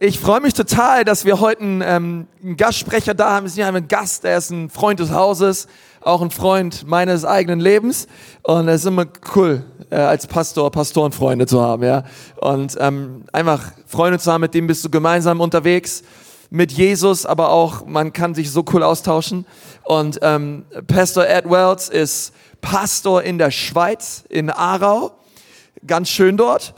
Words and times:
Ich 0.00 0.20
freue 0.20 0.40
mich 0.40 0.54
total, 0.54 1.04
dass 1.04 1.24
wir 1.24 1.40
heute 1.40 1.60
einen, 1.60 1.82
ähm, 1.84 2.26
einen 2.40 2.56
Gastsprecher 2.56 3.14
da 3.14 3.32
haben. 3.32 3.46
Wir 3.46 3.50
sind 3.50 3.62
ja 3.62 3.68
ein 3.68 3.88
Gast, 3.88 4.22
der 4.22 4.38
ist 4.38 4.50
ein 4.50 4.70
Freund 4.70 5.00
des 5.00 5.10
Hauses, 5.10 5.66
auch 6.00 6.22
ein 6.22 6.30
Freund 6.30 6.86
meines 6.86 7.24
eigenen 7.24 7.58
Lebens. 7.58 8.06
Und 8.44 8.68
es 8.68 8.82
ist 8.82 8.86
immer 8.86 9.06
cool, 9.34 9.64
äh, 9.90 9.96
als 9.96 10.28
Pastor 10.28 10.70
Pastorenfreunde 10.70 11.48
zu 11.48 11.60
haben. 11.60 11.82
ja. 11.82 12.04
Und 12.36 12.76
ähm, 12.78 13.24
einfach 13.32 13.72
Freunde 13.86 14.20
zu 14.20 14.32
haben, 14.32 14.42
mit 14.42 14.54
denen 14.54 14.68
bist 14.68 14.84
du 14.84 14.88
gemeinsam 14.88 15.40
unterwegs. 15.40 16.04
Mit 16.48 16.70
Jesus, 16.70 17.26
aber 17.26 17.50
auch, 17.50 17.84
man 17.84 18.12
kann 18.12 18.36
sich 18.36 18.52
so 18.52 18.64
cool 18.72 18.84
austauschen. 18.84 19.46
Und 19.82 20.20
ähm, 20.22 20.64
Pastor 20.86 21.26
Ed 21.26 21.50
Wells 21.50 21.88
ist 21.88 22.32
Pastor 22.60 23.24
in 23.24 23.36
der 23.36 23.50
Schweiz, 23.50 24.22
in 24.28 24.48
Aarau. 24.48 25.10
Ganz 25.84 26.08
schön 26.08 26.36
dort. 26.36 26.72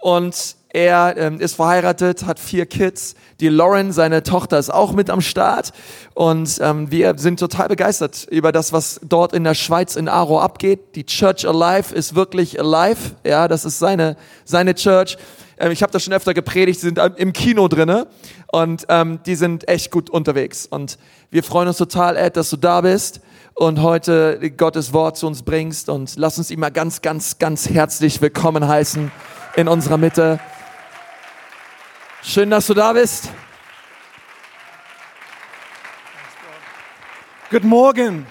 Und 0.00 0.56
er 0.74 1.18
ähm, 1.18 1.38
ist 1.38 1.56
verheiratet, 1.56 2.24
hat 2.24 2.40
vier 2.40 2.64
Kids. 2.64 3.14
Die 3.40 3.48
Lauren, 3.48 3.92
seine 3.92 4.22
Tochter, 4.22 4.58
ist 4.58 4.72
auch 4.72 4.92
mit 4.92 5.10
am 5.10 5.20
Start. 5.20 5.72
Und 6.14 6.58
ähm, 6.62 6.90
wir 6.90 7.18
sind 7.18 7.38
total 7.38 7.68
begeistert 7.68 8.26
über 8.30 8.52
das, 8.52 8.72
was 8.72 8.98
dort 9.04 9.34
in 9.34 9.44
der 9.44 9.52
Schweiz 9.52 9.96
in 9.96 10.08
Aro 10.08 10.40
abgeht. 10.40 10.94
Die 10.94 11.04
Church 11.04 11.46
Alive 11.46 11.94
ist 11.94 12.14
wirklich 12.14 12.58
alive. 12.58 13.16
Ja, 13.22 13.48
das 13.48 13.66
ist 13.66 13.78
seine, 13.78 14.16
seine 14.46 14.74
Church. 14.74 15.18
Ähm, 15.58 15.72
ich 15.72 15.82
habe 15.82 15.92
das 15.92 16.04
schon 16.04 16.14
öfter 16.14 16.32
gepredigt, 16.32 16.80
sie 16.80 16.86
sind 16.86 16.98
im 17.16 17.34
Kino 17.34 17.68
drinne 17.68 18.06
und 18.50 18.86
ähm, 18.88 19.20
die 19.26 19.34
sind 19.34 19.68
echt 19.68 19.90
gut 19.90 20.08
unterwegs. 20.08 20.64
Und 20.64 20.96
wir 21.30 21.42
freuen 21.42 21.68
uns 21.68 21.76
total, 21.76 22.16
Ed, 22.16 22.38
dass 22.38 22.48
du 22.48 22.56
da 22.56 22.80
bist 22.80 23.20
und 23.54 23.82
heute 23.82 24.38
Gottes 24.56 24.94
Wort 24.94 25.18
zu 25.18 25.26
uns 25.26 25.42
bringst. 25.42 25.90
Und 25.90 26.14
lass 26.16 26.38
uns 26.38 26.50
ihn 26.50 26.60
mal 26.60 26.70
ganz, 26.70 27.02
ganz, 27.02 27.38
ganz 27.38 27.68
herzlich 27.68 28.22
willkommen 28.22 28.66
heißen 28.66 29.12
in 29.56 29.68
unserer 29.68 29.98
Mitte. 29.98 30.40
Schön, 32.24 32.50
dass 32.50 32.68
du 32.68 32.74
da 32.74 32.92
bist. 32.92 33.28
Good 37.50 37.64
morning. 37.64 38.24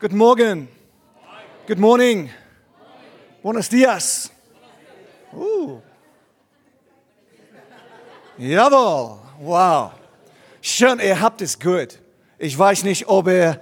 Good 0.00 0.12
morning. 0.12 0.68
Good 1.66 1.78
morning. 1.78 2.28
Buenos 3.42 3.70
dias. 3.70 4.30
Uh. 5.32 5.80
Jawohl. 8.36 9.18
Wow. 9.40 9.92
Schön, 10.60 11.00
ihr 11.00 11.18
habt 11.18 11.40
es 11.40 11.58
gut. 11.58 11.98
Ich 12.38 12.56
weiß 12.56 12.84
nicht, 12.84 13.08
ob 13.08 13.28
ihr 13.28 13.58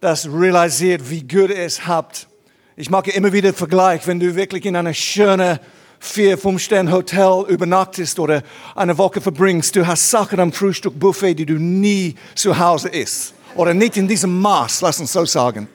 das 0.00 0.26
realisiert, 0.26 1.10
wie 1.10 1.20
gut 1.20 1.50
ihr 1.50 1.58
es 1.58 1.86
habt. 1.86 2.28
Ich 2.76 2.88
mache 2.88 3.10
immer 3.10 3.30
wieder 3.30 3.52
Vergleich, 3.52 4.06
wenn 4.06 4.18
du 4.18 4.34
wirklich 4.34 4.64
in 4.64 4.74
einer 4.74 4.94
schönen 4.94 5.58
vier, 6.00 6.38
fünf 6.38 6.62
Sterne 6.62 6.92
Hotel 6.92 7.44
übernachtest 7.48 8.18
oder 8.18 8.42
eine 8.74 8.96
Woche 8.98 9.20
verbringst, 9.20 9.76
du 9.76 9.86
hast 9.86 10.10
Sachen 10.10 10.40
am 10.40 10.52
Frühstückbuffet, 10.52 11.34
die 11.34 11.46
du 11.46 11.54
nie 11.54 12.14
zu 12.34 12.58
Hause 12.58 12.88
isst. 12.88 13.34
Oder 13.54 13.74
nicht 13.74 13.96
in 13.96 14.06
diesem 14.06 14.40
Maß, 14.40 14.82
lass 14.82 15.00
uns 15.00 15.12
so 15.12 15.24
sagen. 15.24 15.68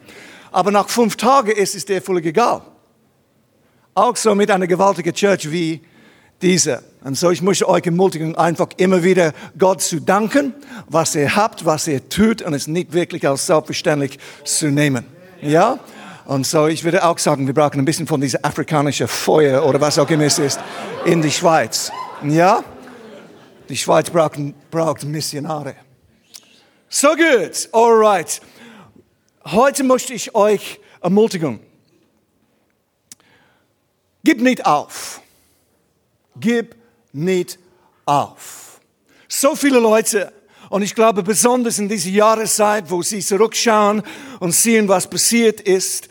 Aber 0.51 0.71
nach 0.71 0.87
fünf 0.87 1.15
Tagen 1.15 1.51
ist 1.51 1.75
es 1.75 1.85
dir 1.85 2.01
völlig 2.01 2.25
egal. 2.25 2.61
Auch 3.95 4.15
so 4.15 4.33
mit 4.35 4.49
einer 4.49 4.67
gewaltigen 4.67 5.13
Church 5.13 5.51
wie 5.51 5.81
diese. 6.41 6.83
Und 7.03 7.17
so, 7.17 7.31
ich 7.31 7.41
möchte 7.41 7.67
euch 7.67 7.85
ermutigen, 7.85 8.35
einfach 8.35 8.67
immer 8.77 9.03
wieder 9.03 9.33
Gott 9.57 9.81
zu 9.81 9.99
danken, 9.99 10.53
was 10.87 11.15
ihr 11.15 11.35
habt, 11.35 11.65
was 11.65 11.87
ihr 11.87 12.07
tut 12.07 12.41
und 12.41 12.53
es 12.53 12.67
nicht 12.67 12.93
wirklich 12.93 13.27
als 13.27 13.47
selbstverständlich 13.47 14.19
zu 14.43 14.67
nehmen. 14.67 15.05
Ja? 15.41 15.79
Und 16.25 16.47
so, 16.47 16.67
ich 16.67 16.83
würde 16.83 17.03
auch 17.03 17.17
sagen, 17.17 17.47
wir 17.47 17.53
brauchen 17.53 17.79
ein 17.79 17.85
bisschen 17.85 18.07
von 18.07 18.21
dieser 18.21 18.45
afrikanischen 18.45 19.07
Feuer 19.07 19.65
oder 19.65 19.81
was 19.81 19.99
auch 19.99 20.09
immer 20.09 20.23
es 20.23 20.39
ist 20.39 20.59
in 21.05 21.21
die 21.21 21.31
Schweiz. 21.31 21.91
Ja? 22.23 22.63
Die 23.67 23.75
Schweiz 23.75 24.09
braucht, 24.09 24.37
braucht 24.71 25.03
Missionare. 25.03 25.75
So 26.87 27.09
gut, 27.09 27.69
alright. 27.73 28.41
Heute 29.45 29.83
möchte 29.83 30.13
ich 30.13 30.33
euch 30.33 30.79
ermutigen. 31.01 31.59
Gib 34.23 34.41
nicht 34.41 34.65
auf. 34.65 35.21
Gib 36.39 36.75
nicht 37.11 37.59
auf. 38.05 38.79
So 39.27 39.55
viele 39.55 39.79
Leute 39.79 40.31
und 40.73 40.81
ich 40.81 40.95
glaube, 40.95 41.21
besonders 41.21 41.77
in 41.77 41.87
dieser 41.87 42.09
Jahreszeit, 42.09 42.89
wo 42.89 43.03
sie 43.03 43.19
zurückschauen 43.19 44.01
und 44.39 44.55
sehen, 44.55 44.87
was 44.87 45.07
passiert 45.07 45.61
ist, 45.61 46.09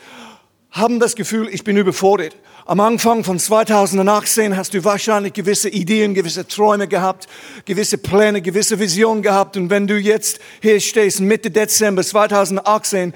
haben 0.71 1.01
das 1.01 1.17
Gefühl, 1.17 1.49
ich 1.49 1.65
bin 1.65 1.77
überfordert. 1.77 2.37
Am 2.67 2.79
Anfang 2.79 3.25
von 3.25 3.41
2018 3.41 4.57
hast 4.57 4.73
du 4.73 4.85
wahrscheinlich 4.85 5.33
gewisse 5.33 5.69
Ideen, 5.69 6.15
gewisse 6.15 6.47
Träume 6.47 6.87
gehabt, 6.87 7.27
gewisse 7.65 7.99
Pläne, 7.99 8.41
gewisse 8.41 8.79
Visionen 8.79 9.21
gehabt. 9.21 9.57
Und 9.57 9.69
wenn 9.69 9.89
du 9.89 9.99
jetzt 9.99 10.39
hier 10.61 10.79
stehst, 10.79 11.19
Mitte 11.19 11.51
Dezember 11.51 12.05
2018, 12.05 13.15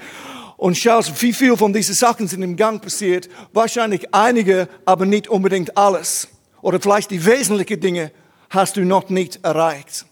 und 0.57 0.77
schaust, 0.77 1.21
wie 1.21 1.31
viel 1.31 1.55
von 1.55 1.71
diesen 1.71 1.95
Sachen 1.95 2.27
sind 2.27 2.41
im 2.41 2.57
Gang 2.57 2.81
passiert, 2.81 3.29
wahrscheinlich 3.53 4.13
einige, 4.13 4.67
aber 4.83 5.05
nicht 5.05 5.29
unbedingt 5.29 5.77
alles. 5.77 6.27
Oder 6.61 6.81
vielleicht 6.81 7.09
die 7.09 7.25
wesentlichen 7.25 7.79
Dinge 7.79 8.11
hast 8.49 8.75
du 8.75 8.81
noch 8.81 9.07
nicht 9.07 9.45
erreicht. 9.45 10.06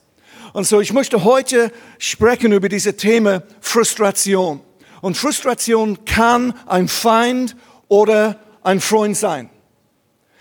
Und 0.55 0.65
so, 0.65 0.79
ich 0.79 0.93
möchte 0.93 1.25
heute 1.25 1.69
sprechen 1.97 2.53
über 2.53 2.69
diese 2.69 2.95
Thema 2.95 3.43
Frustration. 3.59 4.61
Und 5.01 5.17
Frustration 5.17 6.05
kann 6.05 6.53
ein 6.65 6.87
Feind 6.87 7.57
oder 7.89 8.39
ein 8.63 8.79
Freund 8.79 9.17
sein. 9.17 9.49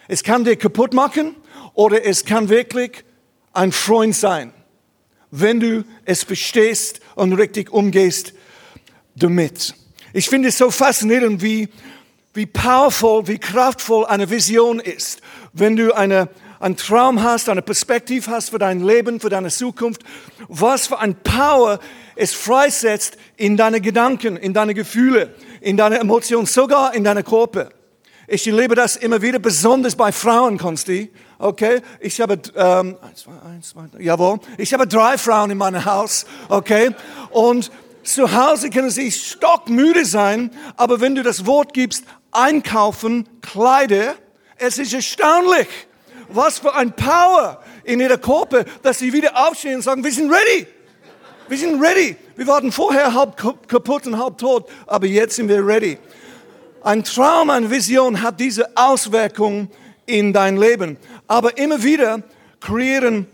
Es 0.07 0.23
kann 0.23 0.45
dir 0.45 0.55
kaputt 0.55 0.95
machen 0.95 1.35
oder 1.73 2.05
es 2.07 2.25
kann 2.25 2.49
wirklich 2.49 3.05
ein 3.53 3.73
Freund 3.73 4.15
sein, 4.15 4.53
wenn 5.33 5.59
du 5.59 5.83
es 6.05 6.23
verstehst 6.23 7.01
und 7.17 7.33
richtig 7.33 7.73
umgehst 7.73 8.35
damit. 9.17 9.75
Ich 10.13 10.29
finde 10.29 10.51
es 10.51 10.59
so 10.59 10.71
faszinierend, 10.71 11.43
wie, 11.43 11.71
wie 12.35 12.47
powerful, 12.47 13.27
wie 13.27 13.39
kraftvoll 13.39 14.07
eine 14.07 14.31
Vision 14.31 14.79
ist. 14.79 15.23
Wenn 15.53 15.75
du 15.75 15.93
eine 15.93 16.29
einen 16.65 16.77
Traum 16.79 17.23
hast, 17.23 17.51
eine 17.51 17.61
Perspektive 17.61 18.31
hast 18.31 18.49
für 18.49 18.59
dein 18.59 18.81
Leben, 18.81 19.21
für 19.21 19.29
deine 19.29 19.51
Zukunft, 19.51 20.03
was 20.49 20.87
für 20.87 20.99
ein 20.99 21.15
Power 21.15 21.79
es 22.17 22.33
freisetzt 22.33 23.19
in 23.37 23.59
deine 23.59 23.83
Gedanken, 23.83 24.39
in 24.39 24.55
deine 24.55 24.73
Gefühle, 24.73 25.35
in 25.61 25.77
deine 25.77 25.99
Emotionen, 25.99 26.47
sogar 26.47 26.95
in 26.95 27.05
deine 27.05 27.23
Körper. 27.23 27.69
Ich 28.27 28.47
erlebe 28.47 28.75
das 28.75 28.97
immer 28.97 29.21
wieder, 29.21 29.39
besonders 29.39 29.95
bei 29.95 30.11
Frauen, 30.11 30.57
Konsti. 30.57 31.13
Okay, 31.39 31.83
ich 32.01 32.19
habe 32.23 32.41
ähm, 32.57 32.97
eins, 33.03 33.21
zwei, 33.21 33.33
eins, 33.47 33.69
zwei, 33.69 33.85
jawohl, 33.99 34.39
ich 34.57 34.73
habe 34.73 34.87
drei 34.87 35.19
Frauen 35.19 35.51
in 35.51 35.59
meinem 35.59 35.85
Haus. 35.85 36.25
Okay, 36.49 36.93
und 37.31 37.71
zu 38.05 38.33
Hause 38.33 38.71
können 38.71 38.89
sie 38.89 39.13
stockmüde 39.13 40.07
sein, 40.07 40.51
aber 40.79 41.03
wenn 41.03 41.15
du 41.15 41.23
das 41.23 41.45
Wort 41.45 41.75
gibst, 41.75 42.05
einkaufen, 42.31 43.29
Kleider, 43.43 44.15
es 44.57 44.79
ist 44.79 44.95
erstaunlich, 44.95 45.69
was 46.29 46.59
für 46.59 46.75
ein 46.75 46.93
Power 46.93 47.63
in 47.85 48.01
ihrer 48.01 48.19
Körper, 48.19 48.65
dass 48.83 48.99
sie 48.99 49.13
wieder 49.13 49.49
aufstehen 49.49 49.77
und 49.77 49.83
sagen, 49.83 50.03
wir 50.03 50.13
sind 50.13 50.31
ready. 50.31 50.67
Wir 51.49 51.59
sind 51.59 51.83
ready. 51.83 52.17
Wir 52.37 52.47
waren 52.47 52.73
vorher 52.73 53.15
halb 53.15 53.37
kaputt 53.69 54.07
und 54.07 54.19
halb 54.19 54.39
tot, 54.39 54.69
aber 54.87 55.07
jetzt 55.07 55.37
sind 55.37 55.49
wir 55.49 55.65
ready. 55.65 55.99
Ein 56.83 57.05
Traum, 57.05 57.51
eine 57.51 57.71
Vision 57.71 58.23
hat 58.23 58.41
diese 58.41 58.77
Auswirkung 58.77 59.69
in 60.07 60.33
dein 60.33 60.57
Leben. 60.57 60.97
Aber 61.27 61.57
immer 61.57 61.83
wieder 61.83 62.23
kreieren 62.61 63.27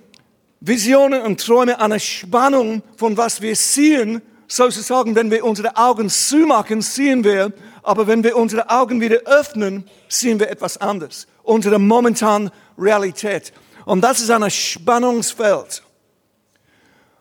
Visionen 0.61 1.23
und 1.23 1.45
Träume 1.45 1.81
eine 1.81 1.99
Spannung 1.99 2.83
von 2.97 3.17
was 3.17 3.41
wir 3.41 3.57
sehen, 3.57 4.21
sozusagen, 4.47 5.15
wenn 5.15 5.31
wir 5.31 5.45
unsere 5.45 5.77
Augen 5.77 6.11
zumachen, 6.11 6.83
sehen 6.83 7.25
wir, 7.25 7.53
aber 7.83 8.07
wenn 8.07 8.23
wir 8.23 8.37
unsere 8.37 8.69
Augen 8.69 9.01
wieder 9.01 9.21
öffnen, 9.25 9.89
sehen 10.09 10.39
wir 10.39 10.51
etwas 10.51 10.77
anderes. 10.77 11.27
Unsere 11.43 11.79
momentan 11.79 12.51
Realität. 12.81 13.53
Und 13.85 14.01
das 14.03 14.21
ist 14.21 14.31
ein 14.31 14.51
Spannungsfeld. 14.51 15.83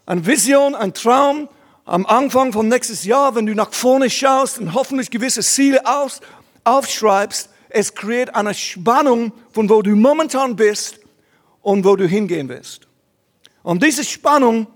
Eine 0.06 0.26
Vision, 0.26 0.76
ein 0.76 0.94
Traum 0.94 1.50
am 1.86 2.06
Anfang 2.06 2.54
von 2.54 2.68
nächstes 2.68 3.04
Jahr, 3.06 3.36
wenn 3.36 3.46
du 3.46 3.56
nach 3.56 3.74
vorne 3.74 4.10
schaust 4.10 4.60
und 4.60 4.74
hoffentlich 4.74 5.10
gewisse 5.10 5.42
Ziele 5.42 5.86
auf, 5.86 6.20
aufschreibst, 6.64 7.50
es 7.70 7.94
kreiert 7.94 8.36
eine 8.36 8.54
Spannung 8.54 9.32
von 9.52 9.70
wo 9.70 9.82
du 9.82 9.96
momentan 9.96 10.56
bist 10.56 11.00
und 11.62 11.86
wo 11.86 11.96
du 11.96 12.08
hingehen 12.08 12.50
willst. 12.50 12.88
Und 13.64 13.84
diese 13.84 14.04
Spannung 14.04 14.68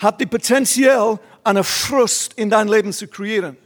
hat 0.00 0.20
die 0.20 0.26
Potenzial, 0.26 1.20
eine 1.44 1.64
Frust 1.64 2.34
in 2.34 2.50
dein 2.50 2.68
Leben 2.68 2.92
zu 2.92 3.08
kreieren. 3.08 3.56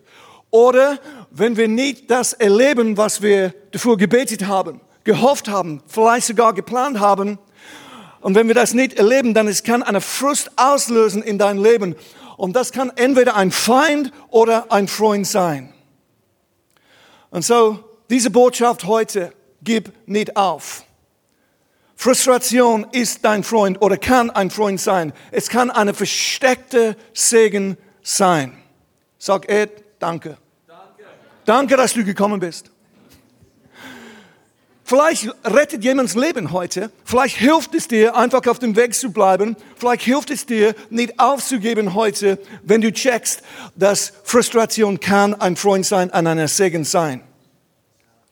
Oder 0.51 1.01
wenn 1.31 1.57
wir 1.57 1.69
nicht 1.69 2.11
das 2.11 2.33
erleben, 2.33 2.97
was 2.97 3.21
wir 3.21 3.55
dafür 3.73 3.97
gebetet 3.97 4.47
haben, 4.47 4.81
gehofft 5.05 5.49
haben, 5.49 5.83
vielleicht 5.87 6.27
sogar 6.27 6.55
geplant 6.55 6.99
haben. 6.99 7.39
Und 8.21 8.35
wenn 8.35 8.49
wir 8.49 8.55
das 8.55 8.75
nicht 8.75 8.95
erleben, 8.95 9.35
dann 9.35 9.47
es 9.47 9.63
kann 9.63 9.83
eine 9.83 10.01
Frust 10.01 10.51
auslösen 10.57 11.23
in 11.23 11.39
dein 11.39 11.59
Leben. 11.59 11.95
Und 12.37 12.57
das 12.57 12.73
kann 12.73 12.91
entweder 12.97 13.37
ein 13.37 13.51
Feind 13.51 14.13
oder 14.31 14.73
ein 14.73 14.89
Freund 14.89 15.27
sein. 15.27 15.73
Und 17.31 17.45
so, 17.45 17.79
diese 18.11 18.31
Botschaft 18.31 18.85
heute, 18.85 19.33
gib 19.63 19.93
nicht 20.07 20.37
auf. 20.37 20.85
Frustration 21.97 22.87
ist 22.93 23.25
dein 23.25 23.45
Freund 23.45 23.81
oder 23.81 23.97
kann 23.97 24.31
ein 24.31 24.51
Freund 24.51 24.81
sein. 24.81 25.13
Es 25.31 25.49
kann 25.49 25.71
eine 25.71 25.95
versteckte 25.95 26.97
Segen 27.13 27.77
sein. 28.03 28.57
Sag 29.19 29.49
Ed, 29.49 29.71
danke. 29.99 30.37
Danke, 30.67 31.05
danke 31.45 31.77
dass 31.77 31.95
du 31.95 32.05
gekommen 32.05 32.41
bist. 32.41 32.74
Vielleicht 34.87 35.31
rettet 35.45 35.83
jemands 35.83 36.15
Leben 36.15 36.53
heute. 36.53 36.91
Vielleicht 37.07 37.39
hilft 37.39 37.75
es 37.75 37.89
dir, 37.89 38.15
einfach 38.17 38.47
auf 38.47 38.59
dem 38.59 38.77
Weg 38.77 38.95
zu 38.95 39.13
bleiben. 39.13 39.57
Vielleicht 39.77 40.03
hilft 40.03 40.31
es 40.31 40.45
dir, 40.45 40.75
nicht 40.91 41.19
aufzugeben 41.19 41.95
heute, 41.95 42.39
wenn 42.63 42.83
du 42.83 42.93
checkst, 42.93 43.43
dass 43.77 44.13
Frustration 44.25 45.01
kann 45.01 45.33
ein 45.33 45.57
Freund 45.57 45.87
sein, 45.87 46.11
an 46.11 46.27
einer 46.27 46.49
Segen 46.49 46.85
sein. 46.85 47.23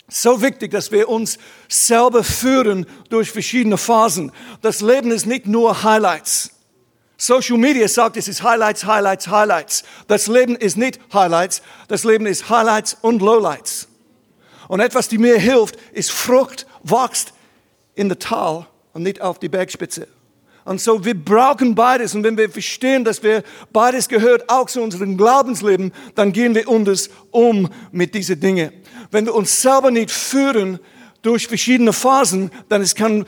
So 0.08 0.42
wichtig, 0.42 0.72
dass 0.72 0.92
wir 0.92 1.08
uns 1.08 1.38
selber 1.70 2.22
führen 2.22 2.84
durch 3.08 3.30
verschiedene 3.30 3.78
Phasen. 3.78 4.30
Das 4.60 4.82
Leben 4.82 5.10
ist 5.10 5.24
nicht 5.24 5.46
nur 5.46 5.82
Highlights. 5.82 6.50
Social 7.16 7.56
Media 7.56 7.88
sagt, 7.88 8.18
es 8.18 8.28
ist 8.28 8.42
Highlights, 8.42 8.84
Highlights, 8.84 9.28
Highlights. 9.28 9.84
Das 10.06 10.26
Leben 10.26 10.56
ist 10.56 10.76
nicht 10.76 11.00
Highlights, 11.14 11.62
das 11.88 12.04
Leben 12.04 12.26
ist 12.26 12.50
Highlights 12.50 12.98
und 13.00 13.22
Lowlights. 13.22 13.88
Und 14.68 14.80
etwas, 14.80 15.08
die 15.08 15.18
mir 15.18 15.38
hilft, 15.38 15.76
ist 15.92 16.10
Frucht 16.10 16.66
wächst 16.82 17.32
in 17.94 18.08
der 18.08 18.18
Tal 18.18 18.66
und 18.92 19.02
nicht 19.02 19.20
auf 19.20 19.38
die 19.38 19.48
Bergspitze. 19.48 20.08
Und 20.64 20.80
so, 20.80 21.04
wir 21.04 21.14
brauchen 21.14 21.74
beides. 21.74 22.14
Und 22.14 22.22
wenn 22.22 22.36
wir 22.36 22.48
verstehen, 22.48 23.04
dass 23.04 23.22
wir 23.22 23.42
beides 23.72 24.08
gehört, 24.08 24.48
auch 24.48 24.66
zu 24.66 24.80
unserem 24.80 25.16
Glaubensleben, 25.16 25.92
dann 26.14 26.32
gehen 26.32 26.54
wir 26.54 26.68
anders 26.68 27.10
um 27.30 27.68
mit 27.90 28.14
diesen 28.14 28.38
Dingen. 28.38 28.72
Wenn 29.10 29.26
wir 29.26 29.34
uns 29.34 29.60
selber 29.60 29.90
nicht 29.90 30.10
führen 30.10 30.78
durch 31.22 31.46
verschiedene 31.48 31.92
Phasen, 31.92 32.50
dann 32.68 32.82
es 32.82 32.94
kann 32.94 33.22
äh, 33.22 33.24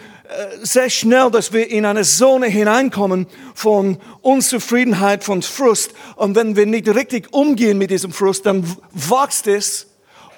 sehr 0.62 0.90
schnell, 0.90 1.30
dass 1.30 1.52
wir 1.52 1.70
in 1.70 1.87
eine 1.87 2.02
Zone 2.02 2.46
hineinkommen 2.46 3.26
von 3.54 3.98
Unzufriedenheit, 4.20 5.25
von 5.25 5.42
Frust. 5.42 5.92
Und 6.16 6.34
wenn 6.37 6.56
wir 6.56 6.66
nicht 6.66 6.88
richtig 6.88 7.32
umgehen 7.32 7.78
mit 7.78 7.90
diesem 7.90 8.12
Frust, 8.12 8.46
dann 8.46 8.64
wächst 8.92 9.46
es 9.46 9.87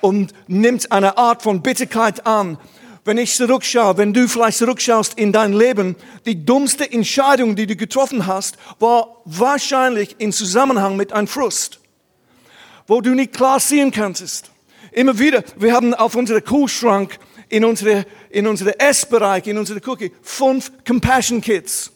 und 0.01 0.33
nimmt 0.47 0.93
eine 0.93 1.19
Art 1.19 1.43
von 1.43 1.63
Bitterkeit 1.63 2.27
an. 2.27 2.59
Wenn 3.05 3.19
ich 3.19 3.35
zurückschaue, 3.35 3.99
wenn 3.99 4.13
du 4.13 4.27
vielleicht 4.27 4.59
zurückschaust 4.59 5.19
in 5.19 5.33
dein 5.33 5.53
Leben, 5.53 5.95
die 6.27 6.45
dummste 6.45 6.91
Entscheidung, 6.91 7.55
die 7.55 7.67
du 7.67 7.77
getroffen 7.77 8.27
hast, 8.27 8.57
war 8.81 9.23
wahrscheinlich 9.25 10.17
in 10.19 10.33
Zusammenhang 10.33 10.97
mit 10.97 11.13
einem 11.13 11.29
Frust, 11.29 11.79
wo 12.87 13.01
du 13.01 13.15
nicht 13.15 13.33
klar 13.33 13.61
sehen 13.61 13.93
kannst. 13.93 14.51
Immer 14.91 15.19
wieder, 15.19 15.45
wir 15.57 15.73
haben 15.73 15.95
auf 15.95 16.17
unserem 16.17 16.43
Kühlschrank, 16.43 17.19
in 17.49 17.65
unsere, 17.65 18.07
in 18.31 18.47
unsere 18.47 18.81
Essbereich, 18.81 19.47
in 19.47 19.59
unsere 19.59 19.81
Cookie, 19.89 20.13
fünf 20.23 20.73
Compassion 20.85 21.41
Kits. 21.41 21.93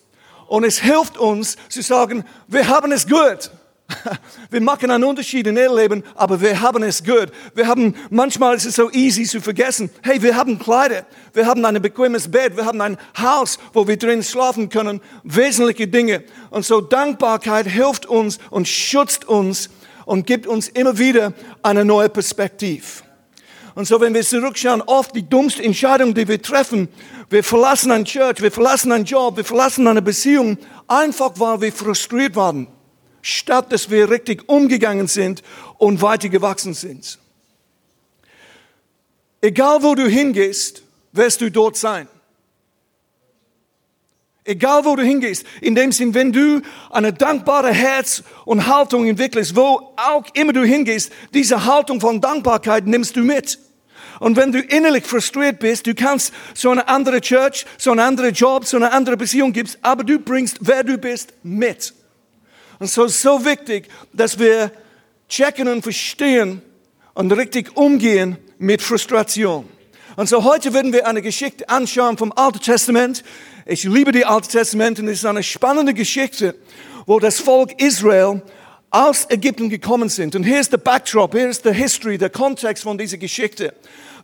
Und 0.46 0.64
es 0.64 0.80
hilft 0.80 1.16
uns 1.16 1.56
zu 1.68 1.82
sagen, 1.82 2.24
wir 2.48 2.68
haben 2.68 2.92
es 2.92 3.06
gut. 3.06 3.50
Wir 4.50 4.60
machen 4.60 4.90
einen 4.90 5.04
Unterschied 5.04 5.46
in 5.46 5.56
ihr 5.56 5.74
Leben, 5.74 6.02
aber 6.14 6.40
wir 6.40 6.60
haben 6.60 6.82
es 6.82 7.02
gut. 7.02 7.28
Wir 7.54 7.66
haben, 7.66 7.94
manchmal 8.10 8.56
ist 8.56 8.66
es 8.66 8.76
so 8.76 8.90
easy 8.90 9.24
zu 9.24 9.40
vergessen. 9.40 9.90
Hey, 10.02 10.22
wir 10.22 10.36
haben 10.36 10.58
Kleider. 10.58 11.06
Wir 11.32 11.46
haben 11.46 11.64
ein 11.64 11.80
bequemes 11.80 12.30
Bett. 12.30 12.56
Wir 12.56 12.64
haben 12.64 12.80
ein 12.80 12.96
Haus, 13.18 13.58
wo 13.72 13.86
wir 13.86 13.96
drin 13.96 14.22
schlafen 14.22 14.68
können. 14.68 15.00
Wesentliche 15.24 15.88
Dinge. 15.88 16.24
Und 16.50 16.64
so 16.64 16.80
Dankbarkeit 16.80 17.66
hilft 17.66 18.06
uns 18.06 18.38
und 18.50 18.68
schützt 18.68 19.26
uns 19.26 19.70
und 20.04 20.26
gibt 20.26 20.46
uns 20.46 20.68
immer 20.68 20.98
wieder 20.98 21.32
eine 21.62 21.84
neue 21.84 22.08
Perspektive. 22.08 22.84
Und 23.74 23.86
so, 23.86 24.00
wenn 24.00 24.14
wir 24.14 24.22
zurückschauen, 24.22 24.82
oft 24.82 25.14
die 25.14 25.28
dummste 25.28 25.62
Entscheidung, 25.62 26.12
die 26.12 26.26
wir 26.26 26.42
treffen, 26.42 26.88
wir 27.30 27.44
verlassen 27.44 27.92
ein 27.92 28.04
Church, 28.04 28.42
wir 28.42 28.50
verlassen 28.50 28.90
einen 28.90 29.04
Job, 29.04 29.36
wir 29.36 29.44
verlassen 29.44 29.86
eine 29.86 30.02
Beziehung, 30.02 30.58
einfach 30.88 31.30
weil 31.36 31.60
wir 31.60 31.72
frustriert 31.72 32.34
waren 32.34 32.66
statt 33.22 33.72
dass 33.72 33.90
wir 33.90 34.10
richtig 34.10 34.48
umgegangen 34.48 35.08
sind 35.08 35.42
und 35.78 36.02
weiter 36.02 36.28
gewachsen 36.28 36.74
sind. 36.74 37.18
Egal 39.40 39.82
wo 39.82 39.94
du 39.94 40.06
hingehst, 40.06 40.82
wirst 41.12 41.40
du 41.40 41.50
dort 41.50 41.76
sein. 41.76 42.08
Egal 44.44 44.84
wo 44.84 44.96
du 44.96 45.02
hingehst, 45.02 45.44
in 45.60 45.74
dem 45.74 45.92
Sinn, 45.92 46.14
wenn 46.14 46.32
du 46.32 46.62
eine 46.90 47.12
dankbare 47.12 47.72
Herz 47.72 48.22
und 48.44 48.66
Haltung 48.66 49.06
entwickelst, 49.06 49.54
wo 49.54 49.94
auch 49.96 50.24
immer 50.34 50.52
du 50.52 50.64
hingehst, 50.64 51.12
diese 51.34 51.66
Haltung 51.66 52.00
von 52.00 52.20
Dankbarkeit 52.20 52.86
nimmst 52.86 53.16
du 53.16 53.20
mit. 53.20 53.58
Und 54.18 54.36
wenn 54.36 54.52
du 54.52 54.60
innerlich 54.60 55.04
frustriert 55.04 55.60
bist, 55.60 55.86
du 55.86 55.94
kannst 55.94 56.32
so 56.54 56.70
eine 56.70 56.88
andere 56.88 57.20
Church, 57.20 57.64
so 57.78 57.90
einen 57.90 58.00
anderen 58.00 58.34
Job, 58.34 58.66
so 58.66 58.76
eine 58.76 58.92
andere 58.92 59.16
Beziehung 59.16 59.52
gibst, 59.52 59.78
aber 59.82 60.04
du 60.04 60.18
bringst, 60.18 60.58
wer 60.60 60.84
du 60.84 60.98
bist, 60.98 61.32
mit. 61.42 61.94
Und 62.80 62.86
so 62.90 63.04
ist 63.04 63.20
so 63.20 63.44
wichtig, 63.44 63.88
dass 64.14 64.38
wir 64.38 64.72
checken 65.28 65.68
und 65.68 65.82
verstehen 65.82 66.62
und 67.12 67.30
richtig 67.30 67.76
umgehen 67.76 68.38
mit 68.58 68.80
Frustration. 68.80 69.68
Und 70.16 70.30
so 70.30 70.44
heute 70.44 70.72
werden 70.72 70.90
wir 70.92 71.06
eine 71.06 71.20
Geschichte 71.20 71.68
anschauen 71.68 72.16
vom 72.16 72.32
Alten 72.32 72.60
Testament. 72.60 73.22
Ich 73.66 73.84
liebe 73.84 74.12
die 74.12 74.24
Alte 74.24 74.48
Testament 74.48 74.98
und 74.98 75.08
es 75.08 75.18
ist 75.18 75.26
eine 75.26 75.42
spannende 75.42 75.92
Geschichte, 75.92 76.54
wo 77.04 77.20
das 77.20 77.38
Volk 77.38 77.78
Israel 77.82 78.40
aus 78.88 79.26
Ägypten 79.28 79.68
gekommen 79.68 80.08
sind. 80.08 80.34
Und 80.34 80.44
hier 80.44 80.58
ist 80.58 80.72
der 80.72 80.78
Backdrop, 80.78 81.34
hier 81.34 81.50
ist 81.50 81.66
der 81.66 81.74
History, 81.74 82.16
der 82.16 82.30
Kontext 82.30 82.82
von 82.82 82.96
dieser 82.96 83.18
Geschichte. 83.18 83.74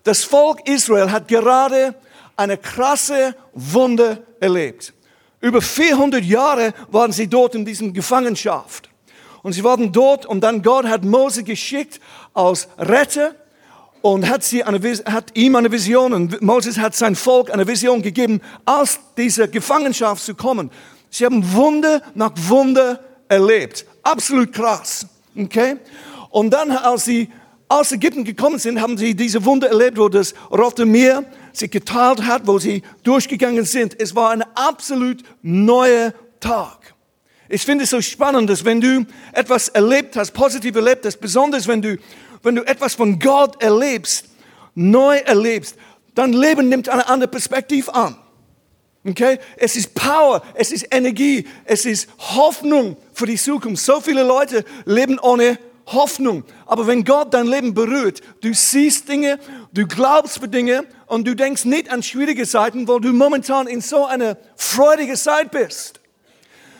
Das 0.03 0.25
Volk 0.25 0.67
Israel 0.67 1.12
hat 1.12 1.29
gerade 1.29 1.94
eine 2.37 2.56
krasse 2.56 3.37
Wunde 3.53 4.26
erlebt. 4.41 4.94
Über 5.46 5.62
400 5.62 6.25
Jahre 6.25 6.75
waren 6.90 7.12
sie 7.12 7.28
dort 7.28 7.54
in 7.54 7.64
diesem 7.64 7.93
Gefangenschaft. 7.93 8.90
Und 9.44 9.52
sie 9.52 9.62
waren 9.62 9.93
dort 9.93 10.26
und 10.26 10.40
dann 10.40 10.60
Gott 10.60 10.87
hat 10.87 11.04
Mose 11.04 11.44
geschickt 11.44 12.00
als 12.34 12.66
Retter 12.76 13.32
und 14.02 14.28
hat, 14.28 14.43
sie 14.43 14.64
eine, 14.64 14.81
hat 15.04 15.37
ihm 15.37 15.54
eine 15.54 15.70
Vision 15.70 16.12
und 16.14 16.43
Moses 16.43 16.78
hat 16.78 16.96
sein 16.96 17.14
Volk 17.14 17.52
eine 17.52 17.64
Vision 17.64 18.02
gegeben, 18.02 18.40
aus 18.64 18.98
dieser 19.16 19.46
Gefangenschaft 19.46 20.25
zu 20.25 20.34
kommen. 20.34 20.69
Sie 21.10 21.25
haben 21.25 21.52
Wunder 21.52 22.02
nach 22.16 22.32
Wunder 22.34 22.98
erlebt. 23.28 23.87
Absolut 24.02 24.52
krass. 24.52 25.06
Okay? 25.38 25.76
Und 26.31 26.50
dann, 26.50 26.72
als 26.72 27.04
sie 27.04 27.31
aus 27.69 27.93
Ägypten 27.93 28.25
gekommen 28.25 28.59
sind, 28.59 28.81
haben 28.81 28.97
sie 28.97 29.15
diese 29.15 29.45
Wunder 29.45 29.69
erlebt, 29.69 29.99
wo 29.99 30.09
das 30.09 30.35
Rote 30.51 30.85
Meer 30.85 31.25
sie 31.53 31.69
geteilt 31.69 32.25
hat, 32.25 32.47
wo 32.47 32.59
sie 32.59 32.83
durchgegangen 33.03 33.65
sind. 33.65 34.01
Es 34.01 34.15
war 34.15 34.31
ein 34.31 34.43
absolut 34.55 35.23
neuer 35.43 36.13
Tag. 36.41 36.95
Ich 37.49 37.63
finde 37.63 37.85
es 37.85 37.91
so 37.91 38.01
spannend, 38.01 38.51
dass 38.51 38.65
wenn 38.65 38.81
du 38.81 39.06
etwas 39.32 39.69
erlebt 39.69 40.17
hast, 40.17 40.32
positiv 40.32 40.75
erlebt 40.77 41.06
hast, 41.06 41.19
besonders 41.19 41.67
wenn 41.67 41.82
du, 41.82 41.96
wenn 42.43 42.56
du 42.56 42.63
etwas 42.67 42.94
von 42.94 43.19
Gott 43.19 43.63
erlebst, 43.63 44.27
neu 44.75 45.17
erlebst, 45.19 45.77
dein 46.15 46.32
Leben 46.32 46.69
nimmt 46.69 46.89
eine 46.89 47.08
andere 47.08 47.29
Perspektive 47.29 47.93
an. 47.94 48.17
Okay? 49.05 49.39
Es 49.56 49.77
ist 49.77 49.94
Power, 49.94 50.43
es 50.55 50.73
ist 50.73 50.89
Energie, 50.91 51.46
es 51.65 51.85
ist 51.85 52.08
Hoffnung 52.19 52.96
für 53.13 53.27
die 53.27 53.37
Zukunft. 53.37 53.85
So 53.85 54.01
viele 54.01 54.25
Leute 54.25 54.65
leben 54.85 55.19
ohne 55.19 55.58
Hoffnung. 55.86 56.44
Aber 56.66 56.86
wenn 56.86 57.05
Gott 57.05 57.32
dein 57.32 57.46
Leben 57.46 57.74
berührt, 57.74 58.20
du 58.40 58.52
siehst 58.52 59.08
Dinge, 59.08 59.38
du 59.72 59.86
glaubst 59.86 60.38
für 60.38 60.48
Dinge 60.48 60.84
und 61.06 61.26
du 61.26 61.34
denkst 61.34 61.64
nicht 61.64 61.90
an 61.90 62.02
schwierige 62.02 62.46
Zeiten, 62.46 62.88
wo 62.88 62.98
du 62.98 63.12
momentan 63.12 63.66
in 63.66 63.81
so 63.81 64.05
einer 64.05 64.36
freudigen 64.56 65.16
Zeit 65.16 65.50
bist. 65.50 66.00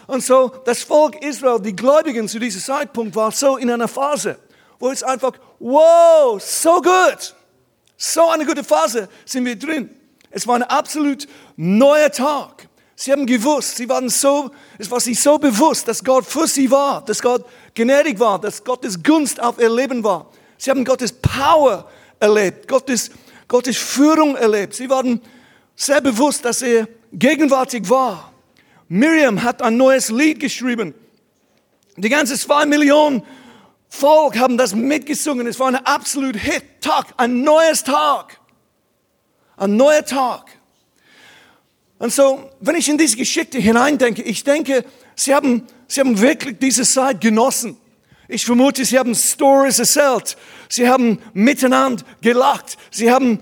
Und 0.06 0.22
so, 0.22 0.52
das 0.64 0.82
Volk 0.82 1.22
Israel, 1.25 1.60
die 1.60 1.75
Gläubigen 1.75 2.28
zu 2.28 2.38
diesem 2.38 2.60
Zeitpunkt, 2.60 3.16
war 3.16 3.32
so 3.32 3.56
in 3.56 3.70
einer 3.70 3.88
Phase, 3.88 4.38
wo 4.78 4.90
es 4.90 5.02
einfach, 5.02 5.32
wow, 5.58 6.40
so 6.40 6.80
gut. 6.80 7.34
So 7.96 8.28
eine 8.28 8.44
gute 8.44 8.62
Phase 8.62 9.08
sind 9.25 9.44
wir 9.44 9.56
drin. 9.56 9.90
Es 10.30 10.46
war 10.46 10.56
ein 10.56 10.62
absolut 10.62 11.26
neuer 11.56 12.10
Tag. 12.10 12.68
Sie 12.94 13.12
haben 13.12 13.26
gewusst, 13.26 13.76
sie 13.76 13.88
waren 13.88 14.08
so, 14.08 14.50
es 14.78 14.90
war 14.90 15.00
sich 15.00 15.20
so 15.20 15.38
bewusst, 15.38 15.86
dass 15.86 16.02
Gott 16.02 16.25
für 16.25 16.46
sie 16.46 16.70
war, 16.70 17.04
dass 17.04 17.20
Gott 17.20 17.44
gnädig 17.76 18.18
war, 18.18 18.40
dass 18.40 18.64
Gottes 18.64 19.00
Gunst 19.02 19.40
auf 19.40 19.61
ihr 19.61 19.71
Leben 19.71 20.02
war. 20.02 20.30
Sie 20.59 20.71
haben 20.71 20.85
Gottes 20.85 21.12
Power 21.12 21.88
erlebt, 22.18 22.66
Gottes, 22.66 23.11
Gottes 23.47 23.76
Führung 23.76 24.35
erlebt. 24.35 24.75
Sie 24.75 24.90
waren 24.90 25.21
sehr 25.76 26.00
bewusst, 26.00 26.45
dass 26.45 26.62
er 26.62 26.88
gegenwärtig 27.12 27.88
war. 27.88 28.33
Miriam 28.88 29.42
hat 29.42 29.62
ein 29.62 29.76
neues 29.76 30.11
Lied 30.11 30.40
geschrieben. 30.40 30.95
Die 31.97 32.09
ganze 32.09 32.37
zwei 32.38 32.66
Millionen 32.66 33.23
Volk 33.88 34.38
haben 34.38 34.59
das 34.59 34.75
mitgesungen. 34.75 35.47
Es 35.47 35.61
war 35.61 35.68
ein 35.68 35.76
absolut 35.76 36.37
Hit-Tag, 36.37 37.14
ein 37.16 37.42
neues 37.42 37.85
Tag. 37.85 38.40
Ein 39.56 39.76
neuer 39.76 40.04
Tag. 40.04 40.50
Und 41.99 42.12
so, 42.12 42.50
wenn 42.61 42.76
ich 42.76 42.88
in 42.88 42.99
diese 42.99 43.16
Geschichte 43.16 43.59
hineindenke, 43.59 44.23
ich 44.23 44.45
denke, 44.45 44.85
sie 45.14 45.35
haben, 45.35 45.66
sie 45.87 46.00
haben 46.00 46.21
wirklich 46.21 46.59
diese 46.59 46.85
Zeit 46.85 47.21
genossen. 47.21 47.76
Ich 48.28 48.45
vermute, 48.45 48.85
sie 48.85 48.99
haben 48.99 49.14
Stories 49.14 49.78
erzählt. 49.78 50.37
Sie 50.69 50.88
haben 50.88 51.21
miteinander 51.33 52.05
gelacht. 52.21 52.76
Sie 52.90 53.11
haben 53.11 53.40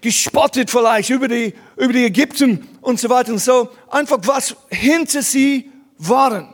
gespottet 0.00 0.70
vielleicht 0.70 1.10
über 1.10 1.28
die, 1.28 1.54
über 1.76 1.92
die 1.92 2.04
Ägypten 2.04 2.68
und 2.80 3.00
so 3.00 3.10
weiter 3.10 3.32
und 3.32 3.38
so. 3.38 3.70
Einfach 3.88 4.18
was 4.22 4.54
hinter 4.68 5.22
sie 5.22 5.70
waren. 5.98 6.48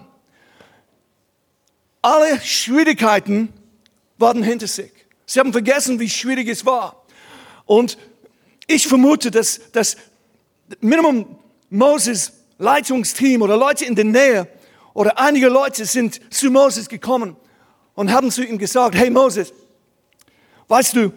Alle 2.02 2.40
Schwierigkeiten 2.40 3.52
waren 4.18 4.42
hinter 4.42 4.66
sich. 4.66 4.92
Sie 5.26 5.40
haben 5.40 5.52
vergessen, 5.52 6.00
wie 6.00 6.08
schwierig 6.08 6.48
es 6.48 6.64
war. 6.64 7.04
Und 7.66 7.98
ich 8.66 8.86
vermute, 8.86 9.30
dass 9.30 9.60
das 9.72 9.96
Minimum 10.80 11.38
Moses 11.68 12.32
Leitungsteam 12.58 13.42
oder 13.42 13.56
Leute 13.56 13.84
in 13.84 13.94
der 13.94 14.04
Nähe 14.04 14.48
oder 14.96 15.18
einige 15.18 15.48
Leute 15.48 15.84
sind 15.84 16.18
zu 16.32 16.50
Moses 16.50 16.88
gekommen 16.88 17.36
und 17.94 18.10
haben 18.10 18.30
zu 18.30 18.42
ihm 18.42 18.56
gesagt, 18.56 18.94
hey 18.94 19.10
Moses, 19.10 19.52
weißt 20.68 20.96
du, 20.96 21.12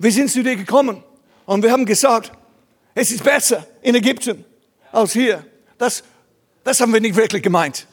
wir 0.00 0.10
sind 0.10 0.32
zu 0.32 0.42
dir 0.42 0.56
gekommen 0.56 1.04
und 1.46 1.62
wir 1.62 1.70
haben 1.70 1.86
gesagt, 1.86 2.32
es 2.92 3.12
ist 3.12 3.22
besser 3.22 3.64
in 3.82 3.94
Ägypten 3.94 4.44
als 4.90 5.12
hier. 5.12 5.46
Das, 5.78 6.02
das 6.64 6.80
haben 6.80 6.92
wir 6.92 7.00
nicht 7.00 7.14
wirklich 7.14 7.40
gemeint. 7.40 7.86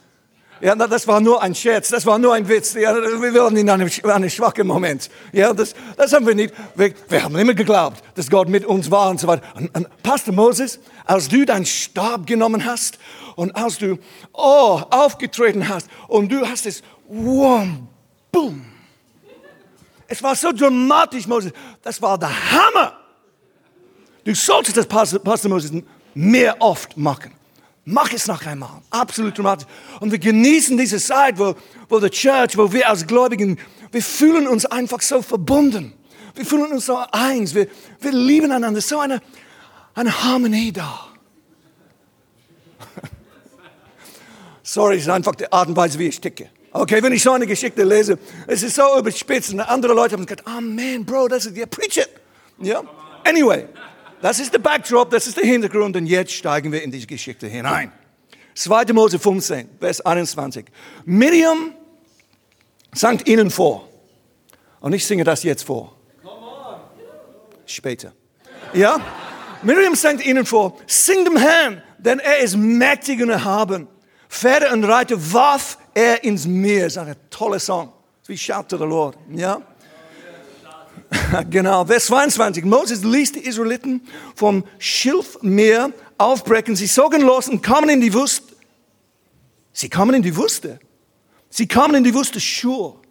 Ja, 0.61 0.75
das 0.75 1.07
war 1.07 1.19
nur 1.19 1.41
ein 1.41 1.53
Scherz, 1.53 1.89
das 1.89 2.05
war 2.05 2.17
nur 2.17 2.33
ein 2.33 2.47
Witz. 2.47 2.73
Ja, 2.73 2.95
wir 2.95 3.33
waren 3.33 3.55
in 3.55 3.69
einem, 3.69 3.89
einem 4.03 4.29
schwachen 4.29 4.67
Moment. 4.67 5.09
Ja, 5.31 5.53
das, 5.53 5.75
das 5.95 6.13
haben 6.13 6.25
wir 6.25 6.35
nicht. 6.35 6.53
Wir, 6.75 6.93
wir 7.09 7.23
haben 7.23 7.35
immer 7.37 7.53
geglaubt, 7.53 8.03
dass 8.15 8.29
Gott 8.29 8.49
mit 8.49 8.65
uns 8.65 8.89
war 8.89 9.09
und 9.09 9.19
so 9.19 9.27
weiter. 9.27 9.43
Und, 9.55 9.75
und 9.75 10.03
Pastor 10.03 10.33
Moses, 10.33 10.79
als 11.05 11.27
du 11.27 11.45
deinen 11.45 11.65
Stab 11.65 12.25
genommen 12.25 12.65
hast 12.65 12.97
und 13.35 13.55
als 13.55 13.77
du 13.77 13.99
oh, 14.33 14.81
aufgetreten 14.89 15.69
hast 15.69 15.89
und 16.07 16.31
du 16.31 16.47
hast 16.47 16.65
es, 16.65 16.81
wow, 17.07 17.67
boom. 18.31 18.65
Es 20.07 20.23
war 20.23 20.35
so 20.35 20.51
dramatisch, 20.51 21.27
Moses. 21.27 21.51
Das 21.83 22.01
war 22.01 22.17
der 22.17 22.29
Hammer. 22.51 22.97
Du 24.23 24.33
solltest 24.33 24.77
das, 24.77 24.85
Pastor, 24.85 25.19
Pastor 25.19 25.49
Moses, 25.49 25.71
mehr 26.13 26.55
oft 26.59 26.97
machen. 26.97 27.36
Mach 27.89 28.11
es 28.11 28.27
noch 28.27 28.45
einmal. 28.45 28.81
Absolut 28.89 29.37
dramatisch. 29.37 29.65
Und 30.01 30.11
wir 30.11 30.19
genießen 30.19 30.77
diese 30.77 30.97
Zeit, 30.97 31.39
wo, 31.39 31.55
wo 31.87 32.01
die 32.01 32.09
Church, 32.09 32.57
wo 32.57 32.69
wir 32.73 32.89
als 32.89 33.07
Gläubigen, 33.07 33.57
wir 33.93 34.03
fühlen 34.03 34.45
uns 34.45 34.65
einfach 34.65 35.01
so 35.01 35.21
verbunden. 35.21 35.93
Wir 36.35 36.45
fühlen 36.45 36.69
uns 36.69 36.85
so 36.85 36.97
eins. 37.13 37.55
Wir, 37.55 37.69
wir 38.01 38.11
lieben 38.11 38.51
einander. 38.51 38.81
So 38.81 38.99
eine, 38.99 39.21
eine 39.95 40.21
Harmonie 40.21 40.73
da. 40.73 41.07
Sorry, 44.63 44.97
es 44.97 45.03
ist 45.03 45.09
einfach 45.09 45.35
die 45.35 45.49
Art 45.49 45.69
und 45.69 45.77
Weise, 45.77 45.97
wie 45.97 46.07
ich 46.07 46.19
ticke. 46.19 46.49
Okay, 46.73 47.01
wenn 47.01 47.13
ich 47.13 47.23
so 47.23 47.31
eine 47.31 47.47
Geschichte 47.47 47.85
lese, 47.85 48.19
es 48.47 48.63
ist 48.63 48.75
so 48.75 48.99
überspitzt 48.99 49.53
und 49.53 49.61
andere 49.61 49.93
Leute 49.93 50.15
haben 50.15 50.25
gesagt, 50.25 50.43
oh 50.45 50.59
man, 50.59 51.05
Bro, 51.05 51.29
das 51.29 51.45
ist, 51.45 51.55
yeah, 51.55 51.65
preach 51.65 51.95
it. 51.95 52.09
Ja? 52.59 52.83
Anyway. 53.23 53.65
Das 54.21 54.39
ist 54.39 54.53
der 54.53 54.59
Backdrop, 54.59 55.11
das 55.11 55.27
ist 55.27 55.37
der 55.37 55.45
Hintergrund 55.45 55.95
und 55.95 56.07
jetzt 56.07 56.33
steigen 56.33 56.71
wir 56.71 56.81
in 56.81 56.91
diese 56.91 57.05
Geschichte 57.05 57.47
hinein. 57.47 57.91
2. 58.55 58.85
Mose 58.93 59.19
15, 59.19 59.69
Vers 59.79 60.01
21. 60.01 60.65
Miriam 61.05 61.73
sangt 62.93 63.27
ihnen 63.27 63.51
vor. 63.51 63.87
Und 64.79 64.93
ich 64.93 65.05
singe 65.05 65.23
das 65.23 65.43
jetzt 65.43 65.63
vor. 65.63 65.95
Später. 67.67 68.13
Ja? 68.73 68.97
Miriam 69.61 69.93
sangt 69.93 70.25
ihnen 70.25 70.45
vor. 70.45 70.77
Sing 70.87 71.23
dem 71.23 71.37
Herrn, 71.37 71.83
denn 71.99 72.19
er 72.19 72.39
ist 72.39 72.55
mächtig 72.55 73.21
und 73.21 73.29
erhaben. 73.29 73.87
Pferde 74.29 74.71
und 74.73 74.83
Reiter 74.83 75.15
warf 75.33 75.77
er 75.93 76.23
ins 76.23 76.47
Meer. 76.47 76.85
Das 76.85 76.93
ist 76.93 76.97
ein 76.97 77.15
toller 77.29 77.59
Song. 77.59 77.93
Wie 78.25 78.37
shout 78.37 78.63
to 78.69 78.77
the 78.77 78.83
Lord. 78.83 79.17
Ja? 79.31 79.61
genau, 81.49 81.85
Vers 81.85 82.05
22. 82.07 82.63
Moses 82.65 83.03
ließ 83.03 83.33
die 83.33 83.45
Israeliten 83.45 84.01
vom 84.35 84.63
Schilfmeer 84.79 85.91
aufbrechen. 86.17 86.75
Sie 86.75 86.87
zogen 86.87 87.21
los 87.21 87.47
und 87.47 87.61
kamen 87.61 87.89
in 87.89 88.01
die 88.01 88.13
Wüste. 88.13 88.55
Sie 89.73 89.89
kamen 89.89 90.15
in 90.15 90.21
die 90.21 90.35
Wüste. 90.35 90.79
Sie 91.49 91.67
kamen 91.67 91.95
in 91.95 92.03
die 92.03 92.13
Wüste 92.13 92.39
Schur. 92.39 93.01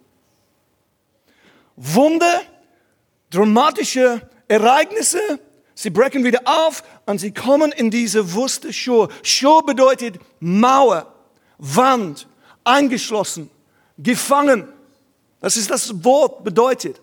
Wunder, 1.75 2.41
dramatische 3.29 4.21
Ereignisse. 4.47 5.19
Sie 5.75 5.89
brechen 5.89 6.23
wieder 6.23 6.41
auf 6.45 6.83
und 7.05 7.19
sie 7.19 7.31
kommen 7.31 7.71
in 7.71 7.91
diese 7.91 8.33
Wüste 8.33 8.73
Schur. 8.73 9.09
Schur 9.21 9.65
bedeutet 9.65 10.19
Mauer, 10.39 11.13
Wand, 11.59 12.27
eingeschlossen, 12.63 13.49
gefangen. 13.97 14.67
Das 15.39 15.55
ist 15.55 15.69
das 15.69 16.03
Wort 16.03 16.43
bedeutet. 16.43 16.99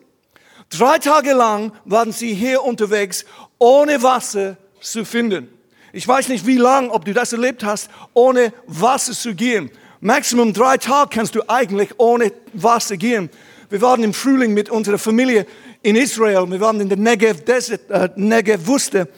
Drei 0.76 0.98
Tage 0.98 1.34
lang 1.34 1.72
waren 1.84 2.10
sie 2.10 2.34
hier 2.34 2.64
unterwegs, 2.64 3.24
ohne 3.58 4.02
Wasser 4.02 4.56
zu 4.80 5.04
finden. 5.04 5.48
Ich 5.92 6.06
weiß 6.08 6.28
nicht, 6.28 6.46
wie 6.48 6.56
lang, 6.56 6.90
ob 6.90 7.04
du 7.04 7.14
das 7.14 7.32
erlebt 7.32 7.62
hast, 7.62 7.88
ohne 8.12 8.52
Wasser 8.66 9.12
zu 9.12 9.36
gehen. 9.36 9.70
Maximum 10.00 10.52
drei 10.52 10.76
Tage 10.76 11.10
kannst 11.14 11.36
du 11.36 11.42
eigentlich 11.48 11.90
ohne 11.98 12.32
Wasser 12.54 12.96
gehen. 12.96 13.30
Wir 13.70 13.80
waren 13.82 14.02
im 14.02 14.12
Frühling 14.12 14.52
mit 14.52 14.68
unserer 14.68 14.98
Familie 14.98 15.46
in 15.82 15.94
Israel. 15.94 16.50
Wir 16.50 16.60
waren 16.60 16.80
in 16.80 16.88
der 16.88 16.98
Negev 16.98 17.44
Desert, 17.44 17.88
äh, 17.90 18.08
Negev 18.16 18.66
Wüste. 18.66 19.08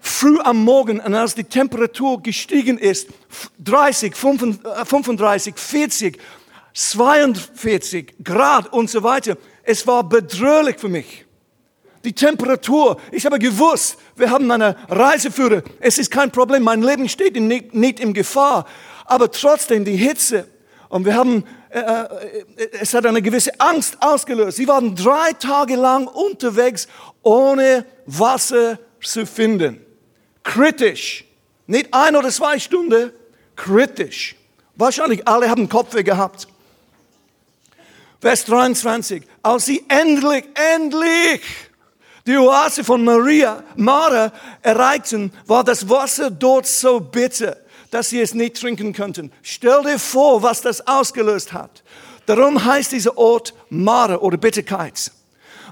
Früh 0.00 0.38
am 0.40 0.62
Morgen, 0.62 1.00
und 1.00 1.14
als 1.14 1.34
die 1.34 1.44
Temperatur 1.44 2.22
gestiegen 2.22 2.76
ist, 2.76 3.08
30, 3.64 4.14
35, 4.14 5.54
40, 5.56 6.18
42 6.74 8.14
Grad 8.22 8.70
und 8.70 8.90
so 8.90 9.02
weiter, 9.02 9.38
es 9.66 9.86
war 9.86 10.04
bedrohlich 10.04 10.78
für 10.78 10.88
mich. 10.88 11.24
Die 12.04 12.12
Temperatur, 12.12 12.98
ich 13.10 13.26
habe 13.26 13.38
gewusst, 13.38 13.98
wir 14.14 14.30
haben 14.30 14.50
eine 14.50 14.76
Reiseführer, 14.88 15.62
es 15.80 15.98
ist 15.98 16.10
kein 16.10 16.30
Problem, 16.30 16.62
mein 16.62 16.82
Leben 16.82 17.08
steht 17.08 17.34
nicht, 17.34 17.74
nicht 17.74 17.98
in 17.98 18.14
Gefahr, 18.14 18.64
aber 19.04 19.30
trotzdem 19.30 19.84
die 19.84 19.96
Hitze 19.96 20.46
und 20.88 21.04
wir 21.04 21.16
haben, 21.16 21.44
äh, 21.70 21.80
äh, 21.80 22.44
es 22.80 22.94
hat 22.94 23.06
eine 23.06 23.20
gewisse 23.20 23.58
Angst 23.58 23.96
ausgelöst. 24.00 24.56
Sie 24.56 24.68
waren 24.68 24.94
drei 24.94 25.32
Tage 25.32 25.74
lang 25.74 26.06
unterwegs, 26.06 26.86
ohne 27.22 27.84
Wasser 28.06 28.78
zu 29.02 29.26
finden. 29.26 29.84
Kritisch. 30.44 31.24
Nicht 31.66 31.92
ein 31.92 32.14
oder 32.14 32.30
zwei 32.30 32.60
Stunden, 32.60 33.10
kritisch. 33.56 34.36
Wahrscheinlich 34.76 35.26
alle 35.26 35.50
haben 35.50 35.68
Kopfweh 35.68 36.04
gehabt. 36.04 36.46
Vers 38.20 38.44
23. 38.44 39.22
Als 39.42 39.66
sie 39.66 39.84
endlich, 39.88 40.44
endlich 40.74 41.42
die 42.26 42.36
Oase 42.36 42.82
von 42.82 43.04
Maria, 43.04 43.62
Mara 43.76 44.32
erreichten, 44.62 45.32
war 45.46 45.62
das 45.62 45.88
Wasser 45.88 46.30
dort 46.30 46.66
so 46.66 46.98
bitter, 46.98 47.56
dass 47.90 48.10
sie 48.10 48.20
es 48.20 48.34
nicht 48.34 48.60
trinken 48.60 48.92
könnten. 48.92 49.30
Stell 49.42 49.82
dir 49.82 49.98
vor, 49.98 50.42
was 50.42 50.60
das 50.60 50.86
ausgelöst 50.86 51.52
hat. 51.52 51.82
Darum 52.26 52.64
heißt 52.64 52.90
dieser 52.90 53.16
Ort 53.16 53.54
Mara 53.70 54.16
oder 54.16 54.36
Bitterkeit. 54.36 55.12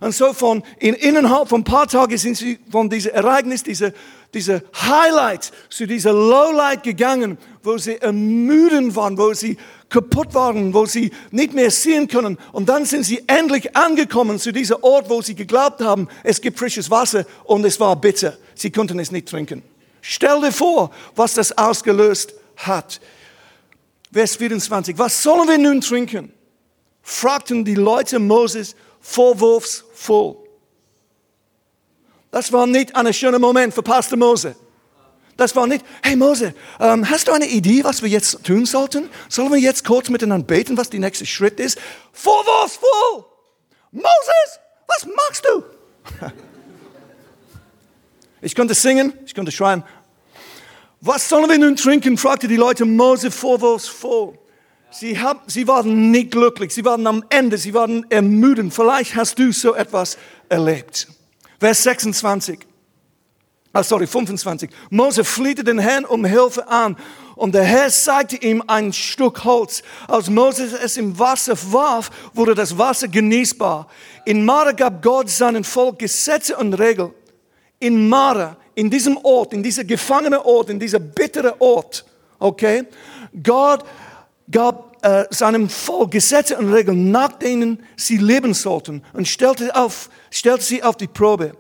Und 0.01 0.15
so 0.15 0.33
von, 0.33 0.63
in, 0.79 0.95
innerhalb 0.95 1.49
von 1.49 1.61
ein 1.61 1.65
paar 1.65 1.89
Tagen 1.89 2.17
sind 2.19 2.37
sie 2.37 2.59
von 2.71 2.91
diesem 2.91 3.13
Ereignis, 3.13 3.63
dieser, 3.63 3.93
dieser 4.33 4.61
Highlight 4.75 5.53
zu 5.71 5.87
dieser 5.87 6.13
Lowlight 6.13 6.83
gegangen, 6.83 7.39
wo 7.63 7.79
sie 7.79 8.01
ermüdend 8.01 8.95
waren, 8.95 9.17
wo 9.17 9.33
sie 9.35 9.57
kaputt 9.95 10.35
waren, 10.35 10.75
wo 10.75 10.87
sie 10.87 11.13
nicht 11.31 11.55
mehr 11.55 11.71
sehen 11.71 12.09
können. 12.09 12.37
Und 12.51 12.69
dann 12.69 12.85
sind 12.85 13.05
sie 13.05 13.23
endlich 13.29 13.77
angekommen 13.77 14.41
zu 14.41 14.53
diesem 14.53 14.79
Ort, 14.83 15.09
wo 15.09 15.23
sie 15.23 15.37
geglaubt 15.37 15.81
haben, 15.81 16.09
es 16.25 16.41
gibt 16.41 16.59
frisches 16.59 16.91
Wasser 16.91 17.25
und 17.45 17.65
es 17.65 17.79
war 17.79 17.95
bitter. 17.95 18.37
Sie 18.57 18.73
konnten 18.73 18.99
es 18.99 19.13
nicht 19.13 19.29
trinken. 19.29 19.63
Stell 20.01 20.41
dir 20.41 20.51
vor, 20.51 20.91
was 21.15 21.35
das 21.35 21.57
ausgelöst 21.57 22.35
hat. 22.57 23.01
Vers 24.13 24.35
24. 24.35 24.99
Was 24.99 25.23
sollen 25.23 25.49
wir 25.49 25.59
nun 25.59 25.81
trinken? 25.81 26.33
fragten 27.03 27.65
die 27.65 27.75
Leute 27.77 28.19
Moses 28.19 28.75
vorwurfsvoll. 29.01 30.39
Das 32.33 32.51
war 32.51 32.67
nicht 32.67 32.97
ein 32.97 33.13
schöner 33.15 33.39
Moment 33.39 33.73
für 33.73 33.83
Pastor 33.83 34.19
Mose. 34.19 34.57
Das 35.37 35.57
war 35.57 35.67
nicht, 35.67 35.85
hey 36.03 36.17
Mose, 36.17 36.55
ähm, 36.79 37.09
hast 37.11 37.29
du 37.29 37.33
eine 37.33 37.47
Idee, 37.47 37.83
was 37.83 38.03
wir 38.03 38.09
jetzt 38.09 38.45
tun 38.45 38.67
sollten? 38.67 39.09
Sollen 39.29 39.51
wir 39.51 39.59
jetzt 39.59 39.85
kurz 39.85 40.09
miteinander 40.09 40.47
beten, 40.47 40.77
was 40.77 40.91
der 40.91 41.01
nächste 41.01 41.27
Schritt 41.27 41.59
ist? 41.59 41.79
Vorwurfsvoll! 42.13 43.25
Moses, 43.91 44.61
was 44.87 45.07
machst 45.07 45.45
du? 45.45 45.63
ich 48.43 48.55
konnte 48.55 48.75
singen, 48.75 49.13
ich 49.27 49.35
konnte 49.35 49.51
schreien. 49.51 49.83
Was 51.01 51.29
sollen 51.29 51.51
wir 51.51 51.59
nun 51.59 51.77
trinken? 51.77 52.17
fragte 52.17 52.49
die 52.49 52.57
Leute 52.57 52.85
Mose 52.85 53.31
vorwurfsvoll. 53.31 54.39
Sie, 54.91 55.19
hab, 55.19 55.51
sie 55.51 55.67
waren 55.67 56.13
nicht 56.13 56.31
glücklich, 56.31 56.73
sie 56.73 56.85
waren 56.85 57.07
am 57.09 57.25
Ende, 57.29 57.59
sie 57.59 57.75
waren 57.75 58.09
ermüdend. 58.11 58.73
Vielleicht 58.73 59.17
hast 59.17 59.41
du 59.41 59.53
so 59.53 59.75
etwas 59.75 60.17
erlebt. 60.49 61.09
Vers 61.59 61.83
26 61.83 62.61
ah, 63.75 63.83
sorry, 63.83 64.07
25. 64.07 64.71
Mose 64.91 65.25
flehte 65.25 65.65
den 65.65 65.79
Herrn 65.79 66.05
um 66.05 66.25
Hilfe 66.25 66.67
an 66.69 66.97
und 67.37 67.55
der 67.55 67.65
Herr 67.65 67.91
zeigte 67.91 68.37
ihm 68.37 68.63
ein 68.67 68.93
Stück 68.93 69.45
Holz. 69.45 69.83
Als 70.09 70.31
Moses 70.31 70.73
es 70.73 70.97
im 70.97 71.19
Wasser 71.19 71.57
warf, 71.73 72.11
wurde 72.33 72.55
das 72.55 72.79
Wasser 72.79 73.09
genießbar. 73.09 73.89
In 74.25 74.45
Mara 74.45 74.73
gab 74.73 75.03
Gott 75.03 75.29
seinem 75.29 75.65
Volk 75.65 75.99
Gesetze 75.99 76.57
und 76.57 76.75
Regeln. 76.75 77.13
In 77.81 78.09
Mara, 78.09 78.57
in 78.75 78.89
diesem 78.89 79.19
Ort, 79.19 79.53
in 79.53 79.63
dieser 79.63 79.85
gefangene 79.85 80.45
Ort, 80.45 80.71
in 80.71 80.79
dieser 80.79 81.01
bittere 81.01 81.61
Ort, 81.61 82.05
okay, 82.39 82.85
Gott 83.43 83.85
gab 84.51 85.05
äh, 85.05 85.27
seinem 85.31 85.69
Volk 85.69 86.13
Gesetze 86.13 86.57
und 86.57 86.73
Regeln, 86.73 87.11
nach 87.11 87.33
denen 87.33 87.83
sie 87.97 88.19
leben 88.19 88.55
sollten 88.55 89.03
und 89.13 89.27
stellte, 89.27 89.75
auf, 89.75 90.09
stellte 90.31 90.65
sie 90.65 90.83
auf 90.83 90.97
die 90.97 91.09
Probe. 91.09 91.55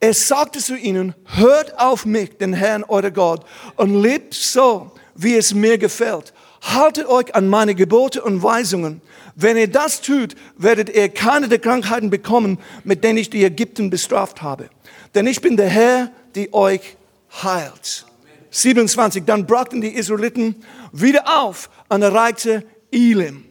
Er 0.00 0.14
sagte 0.14 0.60
zu 0.60 0.76
ihnen, 0.76 1.14
hört 1.24 1.78
auf 1.78 2.06
mich, 2.06 2.38
den 2.38 2.52
Herrn, 2.52 2.84
euer 2.86 3.10
Gott, 3.10 3.44
und 3.76 4.00
lebt 4.00 4.32
so, 4.32 4.92
wie 5.16 5.34
es 5.34 5.54
mir 5.54 5.76
gefällt. 5.76 6.32
Haltet 6.62 7.06
euch 7.06 7.34
an 7.34 7.48
meine 7.48 7.74
Gebote 7.74 8.22
und 8.22 8.42
Weisungen. 8.42 9.00
Wenn 9.34 9.56
ihr 9.56 9.68
das 9.68 10.00
tut, 10.00 10.34
werdet 10.56 10.88
ihr 10.90 11.08
keine 11.08 11.48
der 11.48 11.58
Krankheiten 11.58 12.10
bekommen, 12.10 12.58
mit 12.84 13.02
denen 13.02 13.18
ich 13.18 13.30
die 13.30 13.44
Ägypten 13.44 13.90
bestraft 13.90 14.42
habe. 14.42 14.68
Denn 15.14 15.26
ich 15.26 15.40
bin 15.40 15.56
der 15.56 15.68
Herr, 15.68 16.10
die 16.34 16.52
euch 16.52 16.96
heilt. 17.42 18.06
27. 18.50 19.24
Dann 19.24 19.46
brachten 19.46 19.80
die 19.80 19.94
Israeliten 19.94 20.56
wieder 20.92 21.40
auf 21.42 21.70
und 21.88 22.02
erreichte 22.02 22.64
Elim. 22.90 23.44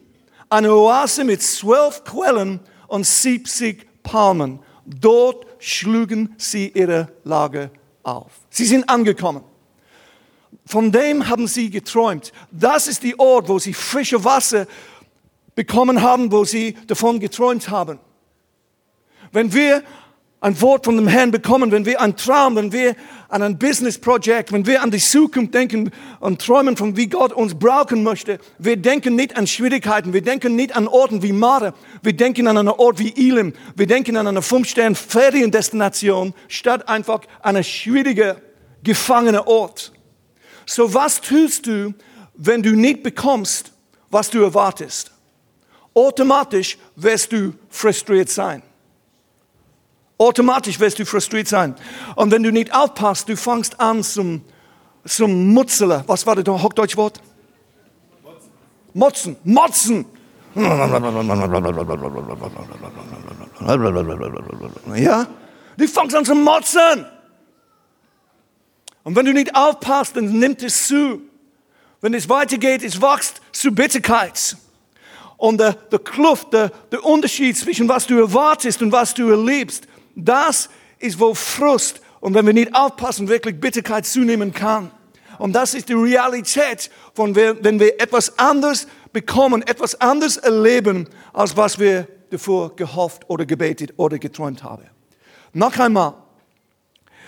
Eine 0.50 0.74
Oase 0.74 1.24
mit 1.24 1.42
zwölf 1.42 2.04
Quellen 2.04 2.60
und 2.88 3.06
70 3.06 3.86
Palmen. 4.04 4.60
Dort 4.86 5.47
schlugen 5.60 6.36
sie 6.38 6.70
ihre 6.70 7.12
Lage 7.24 7.72
auf. 8.04 8.32
Sie 8.50 8.66
sind 8.66 8.90
angekommen. 8.90 9.44
Von 10.66 10.92
dem 10.92 11.28
haben 11.28 11.48
sie 11.48 11.70
geträumt. 11.70 12.32
Das 12.52 12.88
ist 12.88 13.04
die 13.04 13.18
Ort, 13.20 13.48
wo 13.48 13.60
sie 13.60 13.74
frische 13.74 14.24
Wasser 14.24 14.68
bekommen 15.56 16.02
haben, 16.02 16.32
wo 16.32 16.46
sie 16.46 16.78
davon 16.88 17.20
geträumt 17.20 17.70
haben. 17.70 18.00
Wenn 19.32 19.54
wir 19.54 19.84
ein 20.40 20.62
Wort 20.62 20.86
von 20.86 20.96
dem 20.96 21.08
Herrn 21.08 21.32
bekommen, 21.32 21.72
wenn 21.72 21.86
wir 21.86 22.00
einen 22.00 22.16
Traum, 22.16 22.56
wenn 22.56 22.72
wir 22.72 22.96
an 23.28 23.42
ein 23.42 23.58
Business 23.58 23.98
Project, 23.98 24.52
wenn 24.52 24.68
wir 24.68 24.84
an 24.84 24.92
die 24.92 25.00
Zukunft 25.00 25.54
denken 25.54 25.92
und 26.20 26.46
träumen 26.46 26.78
von 26.78 26.96
wie 26.96 27.08
Gott 27.08 27.34
uns 27.34 27.56
brauchen 27.56 28.04
möchte, 28.04 28.38
wir 28.60 28.78
denken 28.78 29.16
nicht 29.16 29.36
an 29.36 29.48
Schwierigkeiten, 29.48 30.14
wir 30.14 30.22
denken 30.22 30.56
nicht 30.56 30.76
an 30.76 30.88
Orten 30.88 31.24
wie 31.24 31.34
Mare, 31.34 31.74
wir 32.04 32.14
denken 32.14 32.48
an 32.48 32.58
einen 32.58 32.68
Ort 32.68 33.00
wie 33.00 33.14
Elim, 33.16 33.54
wir 33.76 33.88
denken 33.88 34.16
an 34.16 34.28
eine 34.28 34.44
Fünf-Stern-Feriendestination 34.44 36.36
statt 36.48 36.88
einfach 36.88 37.22
an 37.42 37.56
einen 37.56 37.64
schwierigen, 37.64 38.36
gefangenen 38.84 39.42
Ort. 39.42 39.92
So 40.68 40.94
was 40.94 41.20
tust 41.20 41.66
du, 41.66 41.96
wenn 42.36 42.62
du 42.62 42.76
nicht 42.76 43.02
bekommst, 43.02 43.72
was 44.12 44.30
du 44.30 44.44
erwartest? 44.44 45.12
Automatisch 45.96 46.78
wirst 46.96 47.32
du 47.32 47.54
frustriert 47.70 48.30
sein. 48.30 48.62
Automatisch 50.18 50.80
wirst 50.80 50.98
du 50.98 51.06
frustriert 51.06 51.48
sein. 51.48 51.76
Und 52.16 52.32
wenn 52.32 52.42
du 52.42 52.52
nicht 52.52 52.74
aufpasst, 52.74 53.30
du 53.30 53.38
fängst 53.38 53.80
an 53.80 54.04
zum, 54.04 54.42
zum 55.06 55.54
Mutzeln. 55.54 56.04
Was 56.08 56.26
war 56.26 56.36
das 56.36 56.48
Hochdeutschwort? 56.48 57.22
Motzen. 58.94 59.36
Motzen. 59.44 60.06
Ja? 64.96 65.28
Du 65.78 65.88
fängst 65.88 66.16
an 66.16 66.26
zu 66.26 66.34
motzen. 66.34 67.06
Und 69.04 69.16
wenn 69.16 69.26
du 69.26 69.34
nicht 69.34 69.56
aufpasst, 69.56 70.16
dann 70.16 70.40
nimmt 70.40 70.64
es 70.64 70.88
zu. 70.88 71.22
Wenn 72.02 72.16
es 72.16 72.28
weitergeht, 72.28 72.84
es 72.84 73.00
wächst 73.02 73.40
zu 73.52 73.72
Bitterkeit. 73.72 74.58
Und 75.38 75.60
der, 75.60 75.74
der 75.74 76.00
Kluft, 76.00 76.52
der, 76.54 76.70
der 76.92 77.06
Unterschied 77.06 77.56
zwischen 77.56 77.88
was 77.88 78.08
du 78.08 78.18
erwartest 78.18 78.82
und 78.82 78.92
was 78.92 79.14
du 79.14 79.30
erlebst, 79.30 79.88
das 80.26 80.70
ist, 81.00 81.20
wo 81.20 81.34
Frust 81.34 82.02
und 82.20 82.34
wenn 82.34 82.46
wir 82.46 82.54
nicht 82.54 82.76
aufpassen, 82.76 83.28
wirklich 83.28 83.60
Bitterkeit 83.60 84.06
zunehmen 84.06 84.52
kann. 84.52 84.92
Und 85.38 85.54
das 85.54 85.76
ist 85.76 85.88
die 85.88 85.94
Realität, 85.94 86.90
von 87.14 87.36
wenn 87.36 87.80
wir 87.80 88.02
etwas 88.02 88.40
anderes 88.40 88.88
bekommen, 89.14 89.62
etwas 89.62 90.02
anderes 90.02 90.38
erleben, 90.38 91.08
als 91.32 91.56
was 91.56 91.78
wir 91.78 92.08
davor 92.32 92.76
gehofft 92.76 93.30
oder 93.30 93.46
gebetet 93.46 93.94
oder 93.98 94.18
geträumt 94.18 94.64
haben. 94.64 94.84
Noch 95.54 95.78
einmal, 95.78 96.16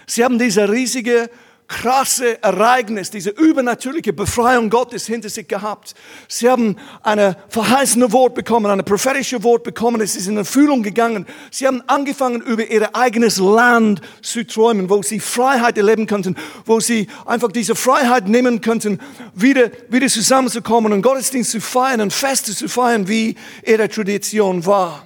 Sie 0.07 0.23
haben 0.25 0.39
diese 0.39 0.67
riesige 0.67 1.29
krasse 1.69 2.41
Ereignis, 2.43 3.11
diese 3.11 3.29
übernatürliche 3.29 4.11
Befreiung 4.11 4.69
Gottes 4.69 5.05
hinter 5.05 5.29
sich 5.29 5.47
gehabt. 5.47 5.93
Sie 6.27 6.49
haben 6.49 6.75
eine 7.03 7.37
verheißene 7.47 8.11
Wort 8.11 8.33
bekommen, 8.33 8.65
eine 8.65 8.83
prophetische 8.83 9.43
Wort 9.43 9.63
bekommen. 9.63 10.01
Es 10.01 10.15
ist 10.15 10.27
in 10.27 10.35
Erfüllung 10.35 10.81
gegangen. 10.83 11.27
Sie 11.51 11.67
haben 11.67 11.83
angefangen, 11.87 12.41
über 12.41 12.65
ihr 12.65 12.93
eigenes 12.95 13.37
Land 13.37 14.01
zu 14.21 14.45
träumen, 14.45 14.89
wo 14.89 15.01
sie 15.03 15.19
Freiheit 15.19 15.77
erleben 15.77 16.07
könnten, 16.07 16.35
wo 16.65 16.79
sie 16.79 17.07
einfach 17.25 17.51
diese 17.51 17.75
Freiheit 17.75 18.27
nehmen 18.27 18.61
könnten, 18.61 18.99
wieder, 19.35 19.69
wieder 19.89 20.07
zusammenzukommen 20.07 20.91
und 20.91 21.03
Gottesdienst 21.03 21.51
zu 21.51 21.61
feiern 21.61 22.01
und 22.01 22.11
Feste 22.11 22.53
zu 22.53 22.67
feiern, 22.67 23.07
wie 23.07 23.35
ihre 23.63 23.87
Tradition 23.87 24.65
war. 24.65 25.05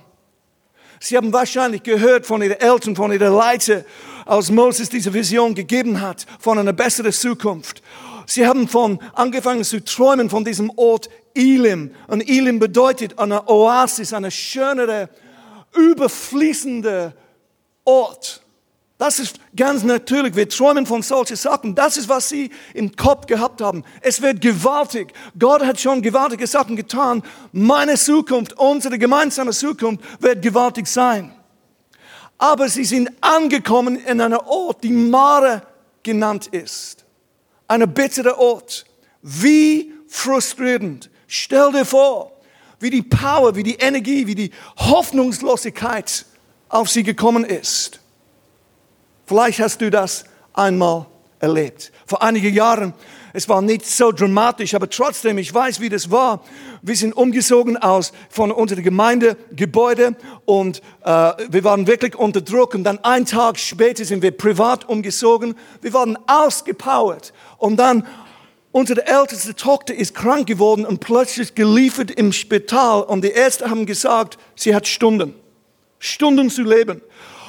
Sie 1.01 1.17
haben 1.17 1.33
wahrscheinlich 1.33 1.83
gehört 1.83 2.25
von 2.25 2.41
ihren 2.41 2.61
Eltern, 2.61 2.95
von 2.95 3.11
ihren 3.11 3.33
Leitern, 3.33 3.83
als 4.25 4.51
Moses 4.51 4.89
diese 4.89 5.13
Vision 5.13 5.55
gegeben 5.55 6.01
hat 6.01 6.25
von 6.39 6.59
einer 6.59 6.73
besseren 6.73 7.11
Zukunft. 7.11 7.81
Sie 8.25 8.47
haben 8.47 8.67
von 8.67 8.99
angefangen 9.13 9.63
zu 9.63 9.83
träumen 9.83 10.29
von 10.29 10.45
diesem 10.45 10.71
Ort 10.75 11.09
Elim. 11.33 11.91
Und 12.07 12.27
Elim 12.27 12.59
bedeutet 12.59 13.19
eine 13.19 13.47
Oasis, 13.49 14.13
eine 14.13 14.31
schönere, 14.31 15.09
überfließende 15.75 17.13
Ort. 17.83 18.41
Das 18.97 19.19
ist 19.19 19.37
ganz 19.55 19.83
natürlich. 19.83 20.35
Wir 20.35 20.47
träumen 20.47 20.85
von 20.85 21.01
solchen 21.01 21.35
Sachen. 21.35 21.75
Das 21.75 21.97
ist, 21.97 22.07
was 22.07 22.29
sie 22.29 22.51
im 22.73 22.95
Kopf 22.95 23.25
gehabt 23.25 23.59
haben. 23.59 23.83
Es 23.99 24.21
wird 24.21 24.39
gewaltig. 24.39 25.11
Gott 25.37 25.65
hat 25.65 25.79
schon 25.79 26.01
gewaltige 26.01 26.47
Sachen 26.47 26.75
getan. 26.75 27.23
Meine 27.51 27.95
Zukunft, 27.95 28.53
unsere 28.53 28.97
gemeinsame 28.97 29.51
Zukunft 29.51 30.01
wird 30.21 30.41
gewaltig 30.41 30.87
sein 30.87 31.33
aber 32.43 32.67
sie 32.67 32.83
sind 32.83 33.09
angekommen 33.21 33.95
in 33.95 34.19
einer 34.19 34.45
Ort, 34.47 34.83
die 34.83 34.91
Mare 34.91 35.61
genannt 36.03 36.47
ist. 36.47 37.05
Eine 37.69 37.87
bittere 37.87 38.37
Ort. 38.37 38.85
Wie 39.21 39.93
frustrierend. 40.09 41.09
Stell 41.25 41.71
dir 41.71 41.85
vor, 41.85 42.33
wie 42.81 42.89
die 42.89 43.01
Power, 43.01 43.55
wie 43.55 43.63
die 43.63 43.75
Energie, 43.75 44.27
wie 44.27 44.35
die 44.35 44.51
Hoffnungslosigkeit 44.75 46.25
auf 46.67 46.89
sie 46.89 47.03
gekommen 47.03 47.45
ist. 47.45 48.01
Vielleicht 49.25 49.61
hast 49.61 49.79
du 49.79 49.89
das 49.89 50.25
einmal 50.51 51.05
erlebt. 51.39 51.93
Vor 52.05 52.21
einigen 52.21 52.53
Jahren 52.53 52.93
es 53.35 53.49
war 53.49 53.63
nicht 53.63 53.87
so 53.87 54.11
dramatisch, 54.11 54.75
aber 54.75 54.87
trotzdem, 54.87 55.39
ich 55.39 55.51
weiß, 55.51 55.79
wie 55.79 55.89
das 55.89 56.11
war. 56.11 56.43
Wir 56.83 56.95
sind 56.95 57.13
umgezogen 57.13 57.77
aus 57.77 58.13
von 58.29 58.51
unserem 58.51 58.83
Gemeindegebäude 58.83 60.15
und 60.45 60.83
äh, 61.03 61.31
wir 61.49 61.63
waren 61.63 61.87
wirklich 61.87 62.15
unter 62.15 62.41
Druck. 62.41 62.75
Und 62.75 62.83
dann 62.83 63.03
einen 63.03 63.25
Tag 63.25 63.57
später 63.57 64.05
sind 64.05 64.21
wir 64.21 64.31
privat 64.31 64.87
umgezogen. 64.87 65.55
Wir 65.81 65.93
waren 65.93 66.15
ausgepowert. 66.27 67.33
Und 67.57 67.77
dann 67.77 68.05
unsere 68.71 69.07
älteste 69.07 69.55
Tochter 69.55 69.95
ist 69.95 70.13
krank 70.13 70.45
geworden 70.45 70.85
und 70.85 70.99
plötzlich 70.99 71.55
geliefert 71.55 72.11
im 72.11 72.33
Spital. 72.33 73.01
Und 73.01 73.23
die 73.23 73.31
Ärzte 73.31 73.67
haben 73.67 73.87
gesagt, 73.87 74.37
sie 74.55 74.75
hat 74.75 74.87
Stunden. 74.87 75.33
Stunden 75.97 76.51
zu 76.51 76.61
leben. 76.61 77.01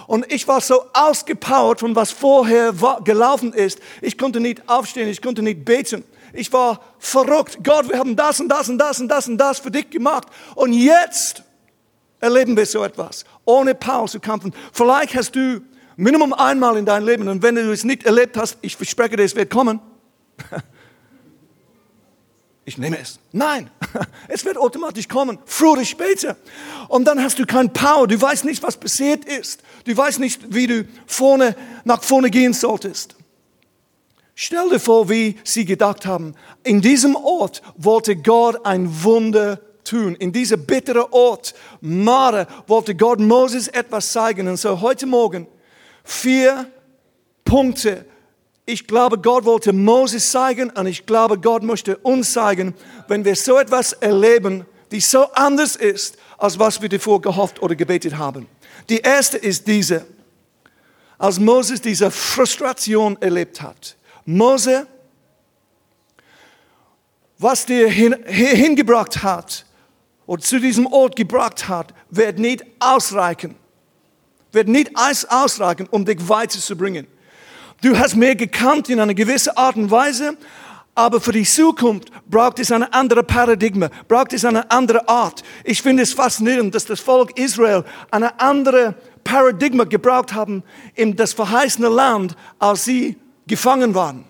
Und 0.07 0.31
ich 0.33 0.47
war 0.47 0.61
so 0.61 0.85
ausgepowert 0.93 1.81
von 1.81 1.97
was 1.97 2.11
vorher 2.11 2.75
gelaufen 3.05 3.53
ist. 3.53 3.79
Ich 4.01 4.19
konnte 4.19 4.41
nicht 4.41 4.69
aufstehen, 4.69 5.09
ich 5.09 5.23
konnte 5.23 5.43
nicht 5.43 5.65
beten. 5.65 6.05
Ich 6.33 6.53
war 6.53 6.81
verrückt. 6.99 7.59
Gott, 7.63 7.89
wir 7.89 7.99
haben 7.99 8.17
das 8.17 8.41
und 8.41 8.49
das 8.49 8.69
und 8.69 8.79
das 8.79 9.01
und 9.01 9.09
das 9.09 9.29
und 9.29 9.39
das 9.39 9.59
für 9.61 9.71
dich 9.71 9.89
gemacht. 9.91 10.27
Und 10.55 10.73
jetzt 10.73 11.43
erleben 12.21 12.57
wir 12.57 12.67
so 12.67 12.83
etwas. 12.83 13.25
Ohne 13.45 13.75
Pause 13.75 14.21
kämpfen. 14.21 14.53
Vielleicht 14.73 15.15
hast 15.15 15.37
du 15.37 15.61
Minimum 15.97 16.33
einmal 16.33 16.77
in 16.77 16.85
deinem 16.85 17.07
Leben, 17.07 17.29
und 17.29 17.43
wenn 17.43 17.55
du 17.55 17.71
es 17.71 17.85
nicht 17.85 18.05
erlebt 18.05 18.37
hast, 18.37 18.59
ich 18.63 18.77
verspreche 18.77 19.17
dir, 19.17 19.23
es 19.23 19.37
wird 19.37 19.51
kommen. 19.51 19.81
ich 22.65 22.79
nehme 22.79 22.99
es. 22.99 23.19
Nein, 23.33 23.71
es 24.29 24.45
wird 24.45 24.57
automatisch 24.57 25.09
kommen, 25.09 25.39
früher 25.45 25.73
oder 25.73 25.85
später. 25.85 26.37
Und 26.89 27.05
dann 27.05 27.23
hast 27.23 27.39
du 27.39 27.47
kein 27.47 27.73
Power, 27.73 28.07
du 28.07 28.21
weißt 28.21 28.45
nicht, 28.45 28.63
was 28.63 28.77
passiert 28.77 29.25
ist. 29.25 29.61
Du 29.85 29.97
weißt 29.97 30.19
nicht, 30.19 30.55
wie 30.55 30.67
du 30.67 30.89
vorne, 31.07 31.57
nach 31.85 32.03
vorne 32.03 32.31
gehen 32.31 32.53
solltest. 32.53 33.17
Stell 34.35 34.69
dir 34.69 34.81
vor, 34.81 35.09
wie 35.09 35.37
sie 35.45 35.65
gedacht 35.65 36.07
haben. 36.07 36.35
In 36.65 36.81
diesem 36.81 37.15
Ort 37.15 37.63
wollte 37.77 38.17
Gott 38.17 38.65
ein 38.67 39.05
Wunder 39.05 39.61
tun. 39.85 40.17
In 40.17 40.33
dieser 40.33 40.57
bitteren 40.57 41.05
Ort, 41.11 41.55
Mare, 41.81 42.49
wollte 42.67 42.97
Gott 42.97 43.21
Moses 43.21 43.69
etwas 43.69 44.11
zeigen. 44.11 44.49
Und 44.49 44.57
so 44.57 44.81
heute 44.81 45.07
Morgen 45.07 45.47
vier 46.03 46.67
Punkte, 47.45 48.07
ich 48.67 48.87
glaube, 48.87 49.19
Gott 49.19 49.45
wollte 49.45 49.73
Moses 49.73 50.31
zeigen 50.31 50.71
und 50.71 50.87
ich 50.87 51.05
glaube, 51.07 51.39
Gott 51.39 51.63
möchte 51.63 51.97
uns 51.99 52.33
zeigen, 52.33 52.75
wenn 53.09 53.25
wir 53.25 53.37
so 53.37 53.59
etwas 53.59 53.93
erleben, 53.93 54.65
die 54.91 55.01
so 55.01 55.25
anders 55.33 55.77
ist, 55.77 56.17
als 56.39 56.59
was 56.59 56.81
wir 56.81 56.89
davor 56.89 57.21
gehofft 57.21 57.61
oder 57.63 57.75
gebetet 57.75 58.17
haben. 58.17 58.47
Die 58.89 58.99
erste 58.99 59.39
ist 59.39 59.67
diese. 59.67 60.07
als 61.19 61.39
Moses 61.39 61.81
diese 61.81 62.11
Frustration 62.11 63.17
erlebt 63.21 63.63
hat. 63.63 63.97
Mose, 64.25 64.87
was 67.39 67.67
dir 67.67 67.89
hin, 67.89 68.17
hingebracht 68.27 69.23
hat 69.23 69.65
oder 70.27 70.43
zu 70.43 70.59
diesem 70.59 70.87
Ort 70.87 71.17
gebracht 71.17 71.69
hat, 71.69 71.95
wird 72.11 72.39
nicht 72.39 72.65
ausreichen. 72.79 73.57
Wird 74.53 74.69
nicht 74.69 74.91
ausreichen, 74.97 75.87
um 75.91 76.05
dich 76.05 76.29
weiterzubringen. 76.29 77.07
Du 77.85 77.99
hast 77.99 78.17
mehr 78.17 78.35
gekannt 78.35 78.89
in 78.89 78.99
einer 78.99 79.13
gewissen 79.13 79.55
Art 79.59 79.77
und 79.77 79.91
Weise, 79.91 80.39
aber 80.95 81.21
für 81.21 81.33
die 81.33 81.45
Zukunft 81.45 82.09
braucht 82.31 82.59
es 82.59 82.73
eine 82.73 82.91
andere 82.95 83.23
Paradigma, 83.23 83.91
braucht 84.09 84.33
es 84.33 84.47
eine 84.47 84.71
andere 84.71 85.07
Art. 85.07 85.43
Ich 85.65 85.83
finde 85.83 86.03
es 86.03 86.15
faszinierend, 86.15 86.75
dass 86.75 86.87
das 86.87 87.01
Volk 87.01 87.39
Israel 87.39 87.85
eine 88.11 88.41
andere 88.41 88.95
Paradigma 89.23 89.85
gebraucht 89.85 90.33
haben 90.33 90.63
in 90.95 91.15
das 91.15 91.35
verheißene 91.35 91.89
Land, 91.89 92.35
als 92.59 92.87
sie 92.87 93.19
gefangen 93.47 93.95
waren. 93.95 94.25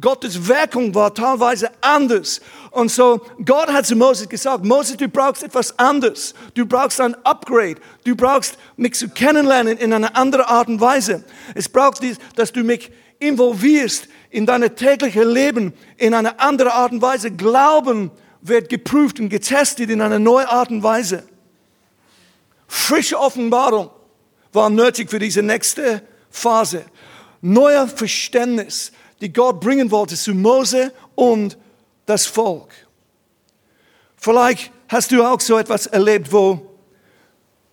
Gottes 0.00 0.48
Wirkung 0.48 0.92
war 0.96 1.14
teilweise 1.14 1.70
anders. 1.80 2.40
Und 2.72 2.90
so, 2.90 3.20
Gott 3.44 3.68
hat 3.68 3.84
zu 3.84 3.94
Moses 3.94 4.26
gesagt, 4.28 4.64
Moses, 4.64 4.96
du 4.96 5.06
brauchst 5.06 5.42
etwas 5.42 5.78
anderes. 5.78 6.34
Du 6.54 6.64
brauchst 6.64 7.00
ein 7.02 7.14
Upgrade. 7.22 7.76
Du 8.04 8.16
brauchst 8.16 8.56
mich 8.76 8.94
zu 8.94 9.10
kennenlernen 9.10 9.76
in 9.76 9.92
einer 9.92 10.16
anderen 10.16 10.46
Art 10.46 10.68
und 10.68 10.80
Weise. 10.80 11.22
Es 11.54 11.68
braucht 11.68 12.02
dass 12.34 12.50
du 12.50 12.64
mich 12.64 12.90
involvierst 13.18 14.08
in 14.30 14.46
dein 14.46 14.74
tägliches 14.74 15.26
Leben 15.26 15.74
in 15.98 16.14
einer 16.14 16.40
anderen 16.40 16.72
Art 16.72 16.92
und 16.92 17.02
Weise. 17.02 17.30
Glauben 17.30 18.10
wird 18.40 18.70
geprüft 18.70 19.20
und 19.20 19.28
getestet 19.28 19.90
in 19.90 20.00
einer 20.00 20.18
neuen 20.18 20.46
Art 20.46 20.70
und 20.70 20.82
Weise. 20.82 21.24
Frische 22.66 23.20
Offenbarung 23.20 23.90
war 24.54 24.70
nötig 24.70 25.10
für 25.10 25.18
diese 25.18 25.42
nächste 25.42 26.02
Phase. 26.30 26.86
Neuer 27.42 27.86
Verständnis, 27.86 28.92
die 29.20 29.30
Gott 29.30 29.60
bringen 29.60 29.90
wollte 29.90 30.16
zu 30.16 30.32
Mose 30.32 30.90
und 31.14 31.58
das 32.12 32.26
Volk. 32.26 32.70
Vielleicht 34.16 34.70
hast 34.88 35.10
du 35.10 35.24
auch 35.24 35.40
so 35.40 35.58
etwas 35.58 35.86
erlebt, 35.86 36.32
wo 36.32 36.76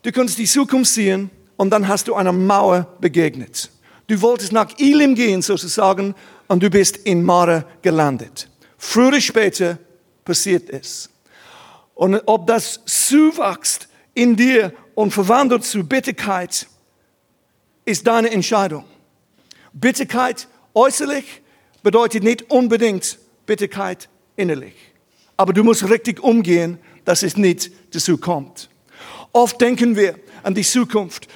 du 0.02 0.12
konntest 0.12 0.40
die 0.40 0.46
Zukunft 0.46 0.92
sehen 0.94 1.30
und 1.58 1.70
dann 1.70 1.88
hast 1.88 2.08
du 2.08 2.16
einer 2.16 2.32
Mauer 2.32 2.88
begegnet. 3.00 3.70
Du 4.08 4.20
wolltest 4.22 4.52
nach 4.52 4.80
Elim 4.80 5.14
gehen 5.14 5.42
sozusagen 5.42 6.16
und 6.48 6.64
du 6.64 6.70
bist 6.70 6.98
in 6.98 7.24
Mara 7.24 7.66
gelandet. 7.82 8.50
Früher 8.78 9.10
oder 9.10 9.22
später 9.22 9.78
passiert 10.26 10.70
es. 10.70 11.10
Und 11.94 12.16
ob 12.26 12.48
das 12.48 12.80
zuwächst 12.86 13.90
in 14.14 14.36
dir 14.36 14.74
und 14.96 15.12
verwandelt 15.12 15.66
zu 15.66 15.84
Bitterkeit, 15.84 16.66
ist 17.86 18.08
deine 18.08 18.32
Entscheidung. 18.32 18.86
Bitterkeit 19.74 20.48
äußerlich 20.74 21.42
bedeutet 21.84 22.24
nicht 22.24 22.50
unbedingt 22.50 23.20
Bitterkeit 23.46 24.10
innerlich. 24.40 24.74
Aber 25.38 25.54
du 25.54 25.64
musst 25.64 25.88
richtig 25.90 26.22
umgehen, 26.24 26.80
dass 27.06 27.24
es 27.24 27.38
nicht 27.38 27.72
dazu 27.92 28.18
kommt. 28.18 28.70
Oft 29.32 29.62
denken 29.62 29.96
wir 29.96 30.16
an 30.44 30.54
die 30.54 30.64
Zukunft. 30.64 31.28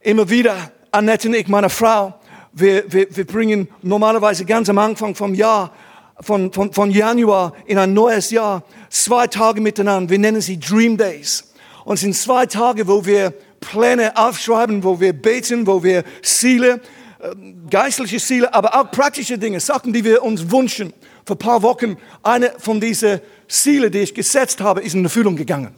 Immer 0.00 0.28
wieder, 0.28 0.70
Annette 0.90 1.28
und 1.28 1.34
ich, 1.34 1.48
meine 1.48 1.70
Frau, 1.70 2.14
wir, 2.52 2.84
wir, 2.92 3.06
wir 3.16 3.26
bringen 3.26 3.68
normalerweise 3.82 4.44
ganz 4.44 4.68
am 4.68 4.78
Anfang 4.78 5.14
vom 5.14 5.34
Jahr, 5.34 5.72
von, 6.20 6.52
von, 6.52 6.72
von 6.72 6.90
Januar 6.90 7.54
in 7.66 7.78
ein 7.78 7.92
neues 7.92 8.30
Jahr, 8.30 8.62
zwei 8.88 9.26
Tage 9.26 9.60
miteinander. 9.60 10.10
Wir 10.10 10.18
nennen 10.18 10.40
sie 10.40 10.58
Dream 10.58 10.96
Days. 10.96 11.52
Und 11.84 11.94
es 11.94 12.00
sind 12.00 12.14
zwei 12.14 12.46
Tage, 12.46 12.86
wo 12.86 13.04
wir 13.04 13.34
Pläne 13.60 14.16
aufschreiben, 14.16 14.84
wo 14.84 15.00
wir 15.00 15.12
beten, 15.12 15.66
wo 15.66 15.82
wir 15.82 16.04
Ziele, 16.22 16.80
äh, 17.18 17.34
geistliche 17.68 18.18
Ziele, 18.18 18.52
aber 18.54 18.74
auch 18.74 18.90
praktische 18.90 19.38
Dinge, 19.38 19.58
Sachen, 19.60 19.92
die 19.92 20.04
wir 20.04 20.22
uns 20.22 20.50
wünschen. 20.50 20.92
Vor 21.24 21.36
ein 21.36 21.38
paar 21.38 21.62
Wochen, 21.62 21.96
eine 22.22 22.52
von 22.58 22.80
diesen 22.80 23.20
Zielen, 23.48 23.90
die 23.90 24.00
ich 24.00 24.14
gesetzt 24.14 24.60
habe, 24.60 24.82
ist 24.82 24.94
in 24.94 25.04
Erfüllung 25.04 25.36
gegangen. 25.36 25.74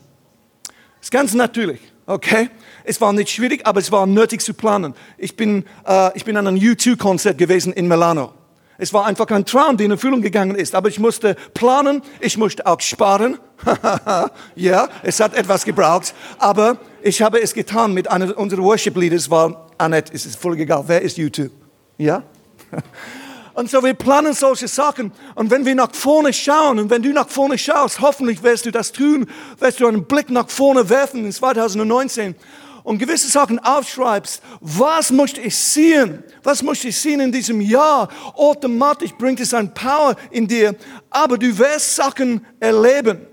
Das 0.98 1.06
ist 1.06 1.10
ganz 1.10 1.34
natürlich, 1.34 1.80
okay? 2.06 2.50
Es 2.84 3.00
war 3.00 3.12
nicht 3.12 3.30
schwierig, 3.30 3.66
aber 3.66 3.80
es 3.80 3.92
war 3.92 4.06
nötig 4.06 4.40
zu 4.40 4.54
planen. 4.54 4.94
Ich 5.18 5.36
bin, 5.36 5.64
äh, 5.86 6.16
ich 6.16 6.24
bin 6.24 6.36
an 6.36 6.46
einem 6.46 6.58
U2-Konzert 6.58 7.38
gewesen 7.38 7.72
in 7.72 7.86
Milano. 7.86 8.32
Es 8.78 8.92
war 8.92 9.06
einfach 9.06 9.26
ein 9.28 9.44
Traum, 9.44 9.76
der 9.76 9.86
in 9.86 9.92
Erfüllung 9.92 10.20
gegangen 10.20 10.54
ist. 10.54 10.74
Aber 10.74 10.88
ich 10.88 10.98
musste 10.98 11.34
planen, 11.54 12.02
ich 12.20 12.36
musste 12.36 12.66
auch 12.66 12.80
sparen. 12.80 13.38
ja, 14.54 14.88
es 15.02 15.20
hat 15.20 15.34
etwas 15.34 15.64
gebraucht. 15.64 16.14
Aber 16.38 16.78
ich 17.02 17.22
habe 17.22 17.40
es 17.40 17.54
getan 17.54 17.94
mit 17.94 18.10
einer 18.10 18.36
unserer 18.36 18.62
Worship-Leaders, 18.62 19.30
weil 19.30 19.56
Annette, 19.78 20.12
es 20.12 20.26
ist 20.26 20.36
völlig 20.36 20.60
egal, 20.60 20.84
wer 20.86 21.00
ist 21.00 21.16
U2? 21.18 21.50
Ja? 21.98 22.22
Und 23.56 23.70
so 23.70 23.82
wir 23.82 23.94
planen 23.94 24.34
solche 24.34 24.68
Sachen. 24.68 25.12
Und 25.34 25.50
wenn 25.50 25.64
wir 25.64 25.74
nach 25.74 25.94
vorne 25.94 26.30
schauen 26.34 26.78
und 26.78 26.90
wenn 26.90 27.00
du 27.00 27.08
nach 27.08 27.30
vorne 27.30 27.56
schaust, 27.56 28.02
hoffentlich 28.02 28.42
wirst 28.42 28.66
du 28.66 28.70
das 28.70 28.92
tun, 28.92 29.24
wirst 29.58 29.80
du 29.80 29.86
einen 29.86 30.04
Blick 30.04 30.28
nach 30.28 30.50
vorne 30.50 30.90
werfen 30.90 31.24
in 31.24 31.32
2019 31.32 32.34
und 32.82 32.98
gewisse 32.98 33.30
Sachen 33.30 33.58
aufschreibst, 33.58 34.42
was 34.60 35.10
möchte 35.10 35.40
ich 35.40 35.56
sehen? 35.56 36.22
Was 36.42 36.62
möchte 36.62 36.88
ich 36.88 36.98
sehen 36.98 37.18
in 37.20 37.32
diesem 37.32 37.62
Jahr? 37.62 38.10
Automatisch 38.34 39.12
bringt 39.14 39.40
es 39.40 39.54
ein 39.54 39.72
Power 39.72 40.16
in 40.30 40.46
dir, 40.46 40.76
aber 41.08 41.38
du 41.38 41.56
wirst 41.56 41.96
Sachen 41.96 42.44
erleben, 42.60 43.26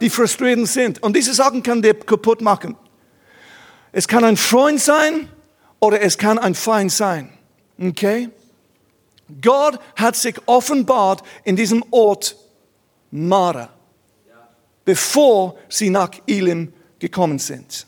die 0.00 0.10
frustrierend 0.10 0.68
sind. 0.68 1.02
Und 1.02 1.16
diese 1.16 1.34
Sachen 1.34 1.60
kann 1.64 1.82
dir 1.82 1.94
kaputt 1.94 2.40
machen. 2.40 2.76
Es 3.90 4.06
kann 4.06 4.22
ein 4.22 4.36
Freund 4.36 4.80
sein 4.80 5.28
oder 5.80 6.00
es 6.02 6.16
kann 6.16 6.38
ein 6.38 6.54
Feind 6.54 6.92
sein. 6.92 7.30
Okay? 7.80 8.30
Gott 9.42 9.78
hat 9.96 10.16
sich 10.16 10.36
offenbart 10.46 11.22
in 11.44 11.56
diesem 11.56 11.84
Ort 11.90 12.36
Mara, 13.10 13.70
bevor 14.84 15.56
sie 15.68 15.90
nach 15.90 16.10
Elim 16.26 16.72
gekommen 16.98 17.38
sind. 17.38 17.86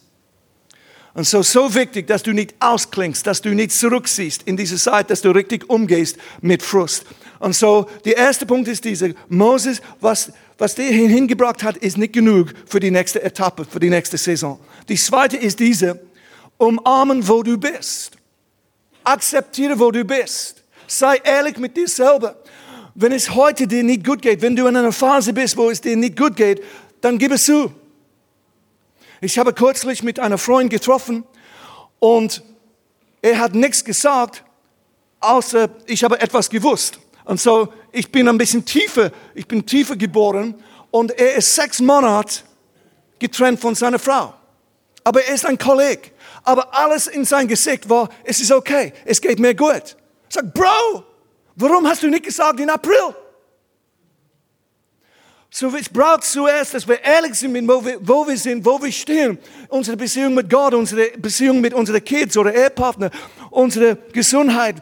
Und 1.14 1.24
so, 1.24 1.42
so 1.42 1.74
wichtig, 1.74 2.06
dass 2.06 2.22
du 2.22 2.32
nicht 2.32 2.54
ausklingst, 2.60 3.26
dass 3.26 3.42
du 3.42 3.48
nicht 3.50 3.72
zurücksiehst 3.72 4.42
in 4.44 4.56
diese 4.56 4.76
Zeit, 4.76 5.10
dass 5.10 5.20
du 5.20 5.30
richtig 5.30 5.68
umgehst 5.68 6.16
mit 6.40 6.62
Frust. 6.62 7.06
Und 7.40 7.54
so, 7.56 7.88
der 8.04 8.16
erste 8.16 8.46
Punkt 8.46 8.68
ist 8.68 8.84
dieser, 8.84 9.10
Moses, 9.28 9.80
was, 10.00 10.32
was 10.58 10.76
der 10.76 10.86
hingebracht 10.86 11.62
hat, 11.62 11.76
ist 11.76 11.98
nicht 11.98 12.12
genug 12.12 12.54
für 12.66 12.78
die 12.78 12.90
nächste 12.90 13.22
Etappe, 13.22 13.64
für 13.64 13.80
die 13.80 13.90
nächste 13.90 14.16
Saison. 14.16 14.60
Die 14.88 14.96
zweite 14.96 15.36
ist 15.36 15.58
diese, 15.58 16.00
umarmen, 16.56 17.26
wo 17.26 17.42
du 17.42 17.58
bist. 17.58 18.12
Akzeptiere, 19.02 19.78
wo 19.78 19.90
du 19.90 20.04
bist. 20.04 20.57
Sei 20.88 21.16
ehrlich 21.22 21.58
mit 21.58 21.76
dir 21.76 21.86
selber. 21.86 22.36
Wenn 22.94 23.12
es 23.12 23.34
heute 23.34 23.66
dir 23.66 23.84
nicht 23.84 24.04
gut 24.04 24.22
geht, 24.22 24.40
wenn 24.40 24.56
du 24.56 24.66
in 24.66 24.74
einer 24.74 24.90
Phase 24.90 25.34
bist, 25.34 25.56
wo 25.56 25.70
es 25.70 25.82
dir 25.82 25.96
nicht 25.96 26.16
gut 26.16 26.34
geht, 26.34 26.64
dann 27.02 27.18
gib 27.18 27.30
es 27.30 27.44
zu. 27.44 27.70
Ich 29.20 29.38
habe 29.38 29.52
kürzlich 29.52 30.02
mit 30.02 30.18
einer 30.18 30.38
Freundin 30.38 30.70
getroffen 30.70 31.24
und 31.98 32.42
er 33.20 33.38
hat 33.38 33.54
nichts 33.54 33.84
gesagt, 33.84 34.42
außer 35.20 35.68
ich 35.86 36.02
habe 36.04 36.20
etwas 36.20 36.48
gewusst. 36.48 36.98
Und 37.24 37.38
so, 37.38 37.68
ich 37.92 38.10
bin 38.10 38.26
ein 38.26 38.38
bisschen 38.38 38.64
tiefer, 38.64 39.12
ich 39.34 39.46
bin 39.46 39.66
tiefer 39.66 39.94
geboren 39.94 40.54
und 40.90 41.10
er 41.18 41.34
ist 41.34 41.54
sechs 41.54 41.80
Monate 41.80 42.40
getrennt 43.18 43.60
von 43.60 43.74
seiner 43.74 43.98
Frau. 43.98 44.32
Aber 45.04 45.22
er 45.22 45.34
ist 45.34 45.44
ein 45.44 45.58
Kollege. 45.58 46.10
Aber 46.44 46.74
alles 46.74 47.08
in 47.08 47.26
sein 47.26 47.46
Gesicht 47.46 47.90
war, 47.90 48.08
es 48.24 48.40
ist 48.40 48.50
okay, 48.50 48.94
es 49.04 49.20
geht 49.20 49.38
mir 49.38 49.54
gut. 49.54 49.97
Sag, 50.28 50.52
Bro, 50.52 51.04
warum 51.56 51.86
hast 51.86 52.02
du 52.02 52.08
nicht 52.08 52.24
gesagt 52.24 52.60
in 52.60 52.70
April? 52.70 53.14
So, 55.50 55.74
es 55.74 55.88
braucht 55.88 56.24
zuerst, 56.24 56.74
dass 56.74 56.86
wir 56.86 57.02
ehrlich 57.02 57.34
sind, 57.34 57.66
wo 57.66 57.82
wir, 57.84 57.98
wo 58.00 58.26
wir 58.26 58.36
sind, 58.36 58.64
wo 58.64 58.80
wir 58.82 58.92
stehen. 58.92 59.38
Unsere 59.68 59.96
Beziehung 59.96 60.34
mit 60.34 60.50
Gott, 60.50 60.74
unsere 60.74 61.10
Beziehung 61.18 61.60
mit 61.60 61.72
unseren 61.72 62.04
Kids 62.04 62.36
oder 62.36 62.54
Ehepartner, 62.54 63.10
unsere 63.50 63.96
Gesundheit, 64.12 64.76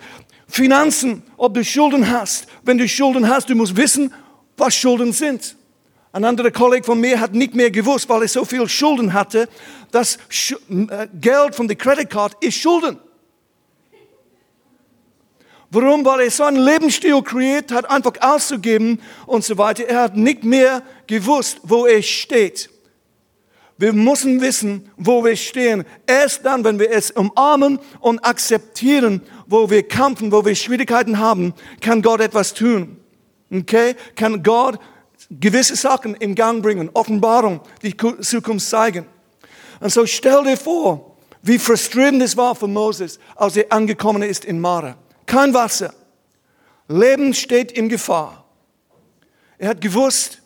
Finanzen, 0.48 1.22
ob 1.36 1.54
du 1.54 1.64
Schulden 1.64 2.10
hast. 2.10 2.46
Wenn 2.64 2.78
du 2.78 2.88
Schulden 2.88 3.28
hast, 3.28 3.48
du 3.48 3.54
musst 3.54 3.76
wissen, 3.76 4.12
was 4.56 4.74
Schulden 4.74 5.12
sind. 5.12 5.56
Ein 6.12 6.24
anderer 6.24 6.50
Kollege 6.50 6.84
von 6.84 6.98
mir 6.98 7.20
hat 7.20 7.32
nicht 7.32 7.54
mehr 7.54 7.70
gewusst, 7.70 8.08
weil 8.08 8.22
er 8.22 8.28
so 8.28 8.44
viel 8.44 8.68
Schulden 8.68 9.12
hatte, 9.12 9.48
dass 9.92 10.18
äh, 10.68 11.08
Geld 11.20 11.54
von 11.54 11.68
der 11.68 11.76
Credit 11.76 12.08
Card 12.10 12.42
ist 12.42 12.56
Schulden. 12.56 12.98
Warum? 15.70 16.04
Weil 16.04 16.20
er 16.20 16.30
so 16.30 16.44
einen 16.44 16.58
Lebensstil 16.58 17.20
kreiert 17.22 17.72
hat, 17.72 17.90
einfach 17.90 18.12
auszugeben 18.20 19.00
und 19.26 19.44
so 19.44 19.58
weiter. 19.58 19.84
Er 19.88 20.02
hat 20.02 20.16
nicht 20.16 20.44
mehr 20.44 20.82
gewusst, 21.06 21.60
wo 21.62 21.86
er 21.86 22.02
steht. 22.02 22.70
Wir 23.78 23.92
müssen 23.92 24.40
wissen, 24.40 24.90
wo 24.96 25.22
wir 25.24 25.36
stehen. 25.36 25.84
Erst 26.06 26.46
dann, 26.46 26.64
wenn 26.64 26.78
wir 26.78 26.90
es 26.90 27.10
umarmen 27.10 27.78
und 28.00 28.24
akzeptieren, 28.24 29.20
wo 29.46 29.68
wir 29.68 29.82
kämpfen, 29.82 30.32
wo 30.32 30.44
wir 30.44 30.54
Schwierigkeiten 30.54 31.18
haben, 31.18 31.52
kann 31.80 32.00
Gott 32.00 32.20
etwas 32.20 32.54
tun. 32.54 32.96
Okay? 33.52 33.94
Kann 34.14 34.42
Gott 34.42 34.78
gewisse 35.30 35.76
Sachen 35.76 36.14
in 36.14 36.34
Gang 36.34 36.62
bringen, 36.62 36.90
Offenbarung, 36.94 37.60
die 37.82 37.94
Zukunft 37.96 38.68
zeigen. 38.68 39.06
Und 39.80 39.92
so 39.92 40.06
stell 40.06 40.44
dir 40.44 40.56
vor, 40.56 41.16
wie 41.42 41.58
frustrierend 41.58 42.22
es 42.22 42.36
war 42.36 42.54
für 42.54 42.68
Moses, 42.68 43.18
als 43.34 43.56
er 43.56 43.70
angekommen 43.70 44.22
ist 44.22 44.44
in 44.44 44.60
Mara. 44.60 44.96
Kein 45.26 45.52
Wasser. 45.52 45.92
Leben 46.88 47.34
steht 47.34 47.72
in 47.72 47.88
Gefahr. 47.88 48.44
Er 49.58 49.70
hat 49.70 49.80
gewusst, 49.80 50.40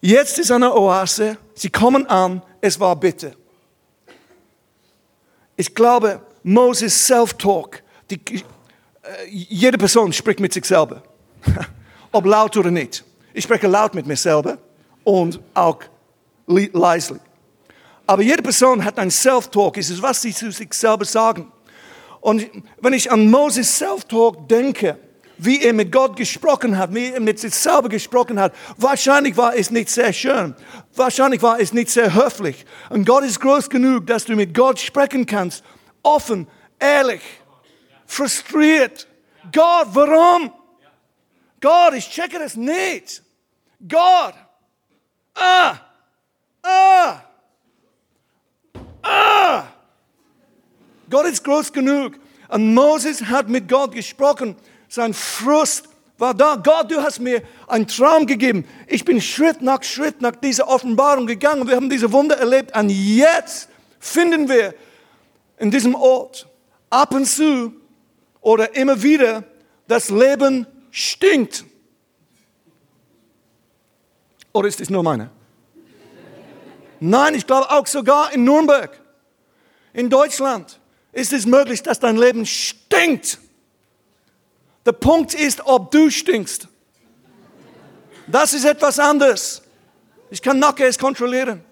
jetzt 0.00 0.38
ist 0.38 0.50
eine 0.50 0.74
Oase, 0.74 1.36
sie 1.54 1.70
kommen 1.70 2.06
an, 2.06 2.42
es 2.60 2.78
war 2.78 2.94
bitte. 2.96 3.34
Ich 5.56 5.74
glaube, 5.74 6.22
Moses 6.44 7.06
Self-Talk, 7.06 7.82
äh, 8.10 8.16
jede 9.28 9.76
Person 9.76 10.12
spricht 10.12 10.40
mit 10.40 10.52
sich 10.52 10.64
selber, 10.64 11.02
ob 12.12 12.24
laut 12.26 12.56
oder 12.56 12.70
nicht. 12.70 13.04
Ich 13.32 13.44
spreche 13.44 13.66
laut 13.66 13.94
mit 13.94 14.06
mir 14.06 14.16
selber 14.16 14.58
und 15.04 15.40
auch 15.54 15.80
leislich. 16.46 17.20
Aber 18.06 18.22
jede 18.22 18.42
Person 18.42 18.84
hat 18.84 18.98
ein 18.98 19.10
Self-Talk, 19.10 19.76
ist 19.78 19.90
es, 19.90 20.00
was 20.00 20.22
sie 20.22 20.32
zu 20.32 20.50
sich 20.50 20.72
selber 20.72 21.04
sagen. 21.04 21.52
Und 22.20 22.48
wenn 22.80 22.92
ich 22.92 23.10
an 23.10 23.30
Moses 23.30 23.78
Self-Talk 23.78 24.48
denke, 24.48 24.98
wie 25.38 25.62
er 25.62 25.72
mit 25.72 25.92
Gott 25.92 26.16
gesprochen 26.16 26.76
hat, 26.76 26.92
wie 26.92 27.12
er 27.12 27.20
mit 27.20 27.38
sich 27.38 27.54
selber 27.54 27.88
gesprochen 27.88 28.38
hat, 28.40 28.52
wahrscheinlich 28.76 29.36
war 29.36 29.54
es 29.56 29.70
nicht 29.70 29.88
sehr 29.88 30.12
schön. 30.12 30.54
Wahrscheinlich 30.94 31.40
war 31.42 31.60
es 31.60 31.72
nicht 31.72 31.90
sehr 31.90 32.12
höflich. 32.12 32.66
Und 32.90 33.06
Gott 33.06 33.24
ist 33.24 33.40
groß 33.40 33.70
genug, 33.70 34.06
dass 34.06 34.24
du 34.24 34.34
mit 34.34 34.52
Gott 34.52 34.80
sprechen 34.80 35.24
kannst. 35.24 35.64
Offen, 36.02 36.48
ehrlich, 36.78 37.22
frustriert. 38.06 39.06
Gott, 39.52 39.88
warum? 39.92 40.52
Gott, 41.60 41.94
ich 41.94 42.10
checke 42.10 42.38
das 42.38 42.56
nicht. 42.56 43.22
Gott, 43.88 44.34
ah, 45.34 45.74
ah, 46.62 47.22
ah. 49.02 49.62
Gott 51.10 51.26
ist 51.26 51.44
groß 51.44 51.72
genug. 51.72 52.14
Und 52.48 52.74
Moses 52.74 53.24
hat 53.24 53.48
mit 53.48 53.68
Gott 53.68 53.92
gesprochen. 53.92 54.56
Sein 54.88 55.12
Frust 55.14 55.88
war 56.16 56.34
da. 56.34 56.56
Gott, 56.56 56.90
du 56.90 57.02
hast 57.02 57.20
mir 57.20 57.42
einen 57.66 57.86
Traum 57.86 58.26
gegeben. 58.26 58.64
Ich 58.86 59.04
bin 59.04 59.20
Schritt 59.20 59.62
nach 59.62 59.82
Schritt 59.82 60.20
nach 60.20 60.36
dieser 60.36 60.68
Offenbarung 60.68 61.26
gegangen. 61.26 61.68
Wir 61.68 61.76
haben 61.76 61.90
diese 61.90 62.12
Wunder 62.12 62.38
erlebt. 62.38 62.76
Und 62.76 62.90
jetzt 62.90 63.68
finden 64.00 64.48
wir 64.48 64.74
in 65.58 65.70
diesem 65.70 65.94
Ort 65.94 66.48
ab 66.90 67.14
und 67.14 67.26
zu 67.26 67.72
oder 68.40 68.74
immer 68.76 69.02
wieder 69.02 69.44
das 69.86 70.10
Leben 70.10 70.66
stinkt. 70.90 71.64
Oder 74.52 74.68
ist 74.68 74.80
das 74.80 74.90
nur 74.90 75.02
meine? 75.02 75.30
Nein, 77.00 77.34
ich 77.34 77.46
glaube 77.46 77.70
auch 77.70 77.86
sogar 77.86 78.32
in 78.32 78.44
Nürnberg, 78.44 78.98
in 79.92 80.10
Deutschland 80.10 80.80
ist 81.18 81.32
es 81.32 81.46
möglich, 81.46 81.82
dass 81.82 81.98
dein 81.98 82.16
Leben 82.16 82.46
stinkt. 82.46 83.38
Der 84.86 84.92
Punkt 84.92 85.34
ist, 85.34 85.60
ob 85.66 85.90
du 85.90 86.10
stinkst. 86.10 86.68
Das 88.26 88.54
ist 88.54 88.64
etwas 88.64 88.98
anderes. 88.98 89.62
Ich 90.30 90.40
kann 90.40 90.62
es 90.78 90.98
kontrollieren. 90.98 91.64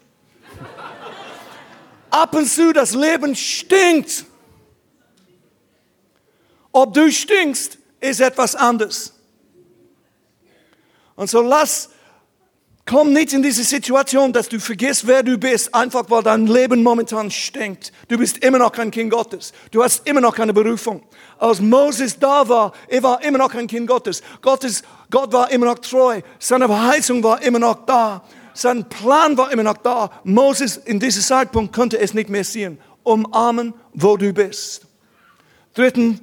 Ab 2.10 2.34
und 2.34 2.46
zu 2.46 2.72
das 2.72 2.94
Leben 2.94 3.36
stinkt. 3.36 4.24
Ob 6.72 6.92
du 6.92 7.10
stinkst, 7.10 7.78
ist 8.00 8.20
etwas 8.20 8.54
anderes. 8.54 9.12
Und 11.14 11.30
so 11.30 11.40
lass 11.40 11.90
Komm 12.88 13.12
nicht 13.12 13.32
in 13.32 13.42
diese 13.42 13.64
Situation, 13.64 14.32
dass 14.32 14.48
du 14.48 14.60
vergisst, 14.60 15.08
wer 15.08 15.24
du 15.24 15.36
bist, 15.36 15.74
einfach 15.74 16.08
weil 16.08 16.22
dein 16.22 16.46
Leben 16.46 16.84
momentan 16.84 17.32
stinkt. 17.32 17.92
Du 18.06 18.16
bist 18.16 18.38
immer 18.44 18.58
noch 18.58 18.70
kein 18.70 18.92
Kind 18.92 19.10
Gottes. 19.10 19.52
Du 19.72 19.82
hast 19.82 20.06
immer 20.06 20.20
noch 20.20 20.36
keine 20.36 20.52
Berufung. 20.52 21.02
Als 21.36 21.60
Moses 21.60 22.16
da 22.16 22.48
war, 22.48 22.72
er 22.86 23.02
war 23.02 23.24
immer 23.24 23.38
noch 23.38 23.52
ein 23.54 23.66
Kind 23.66 23.88
Gottes. 23.88 24.22
Gottes 24.40 24.84
Gott 25.10 25.32
war 25.32 25.50
immer 25.50 25.66
noch 25.66 25.80
treu. 25.80 26.20
Seine 26.38 26.66
Verheißung 26.66 27.24
war 27.24 27.42
immer 27.42 27.58
noch 27.58 27.86
da. 27.86 28.22
Sein 28.54 28.88
Plan 28.88 29.36
war 29.36 29.50
immer 29.50 29.64
noch 29.64 29.78
da. 29.78 30.08
Moses 30.22 30.76
in 30.76 31.00
diesem 31.00 31.22
Zeitpunkt 31.22 31.74
konnte 31.74 31.98
es 31.98 32.14
nicht 32.14 32.30
mehr 32.30 32.44
sehen. 32.44 32.78
Umarmen, 33.02 33.74
wo 33.94 34.16
du 34.16 34.32
bist. 34.32 34.86
Dritten, 35.74 36.20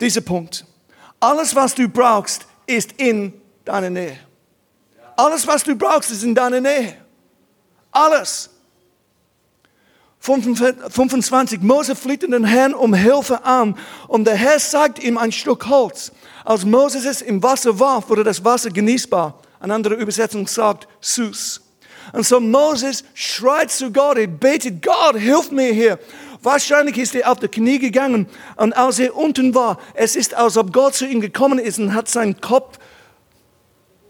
dieser 0.00 0.20
Punkt. 0.20 0.66
Alles, 1.20 1.54
was 1.54 1.76
du 1.76 1.88
brauchst, 1.88 2.44
ist 2.66 2.90
in 2.96 3.32
deiner 3.64 3.90
Nähe. 3.90 4.18
Alles, 5.16 5.46
was 5.46 5.64
du 5.64 5.74
brauchst, 5.76 6.10
ist 6.10 6.22
in 6.22 6.34
deiner 6.34 6.60
Nähe. 6.60 6.96
Alles. 7.90 8.50
25. 10.22 11.60
Mose 11.62 11.96
fliehte 11.96 12.28
den 12.28 12.44
Herrn 12.44 12.74
um 12.74 12.94
Hilfe 12.94 13.44
an 13.44 13.76
und 14.06 14.24
der 14.24 14.36
Herr 14.36 14.60
sagt 14.60 15.02
ihm 15.02 15.18
ein 15.18 15.32
Stück 15.32 15.68
Holz. 15.68 16.12
Als 16.44 16.64
Moses 16.64 17.04
es 17.04 17.22
im 17.22 17.42
Wasser 17.42 17.78
warf, 17.80 18.08
wurde 18.08 18.22
das 18.22 18.44
Wasser 18.44 18.70
genießbar. 18.70 19.40
Eine 19.58 19.74
andere 19.74 19.94
Übersetzung 19.94 20.46
sagt 20.46 20.86
süß. 21.00 21.60
Und 22.12 22.24
so 22.24 22.38
Moses 22.38 23.04
schreit 23.14 23.72
zu 23.72 23.92
Gott, 23.92 24.16
er 24.16 24.28
betet, 24.28 24.82
Gott, 24.82 25.16
hilf 25.16 25.50
mir 25.50 25.72
hier. 25.72 25.98
Wahrscheinlich 26.42 26.98
ist 26.98 27.14
er 27.14 27.30
auf 27.30 27.38
die 27.38 27.48
Knie 27.48 27.78
gegangen 27.78 28.28
und 28.56 28.76
als 28.76 28.98
er 28.98 29.16
unten 29.16 29.54
war, 29.54 29.78
es 29.94 30.16
ist, 30.16 30.34
als 30.34 30.56
ob 30.56 30.72
Gott 30.72 30.94
zu 30.94 31.06
ihm 31.06 31.20
gekommen 31.20 31.58
ist 31.58 31.78
und 31.78 31.94
hat 31.94 32.08
seinen 32.08 32.40
Kopf 32.40 32.78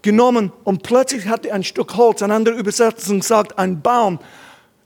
genommen 0.02 0.52
und 0.64 0.82
plötzlich 0.82 1.26
hat 1.26 1.46
er 1.46 1.54
ein 1.54 1.64
Stück 1.64 1.96
Holz, 1.96 2.22
eine 2.22 2.34
andere 2.34 2.56
Übersetzung 2.56 3.22
sagt, 3.22 3.58
ein 3.58 3.80
Baum, 3.80 4.18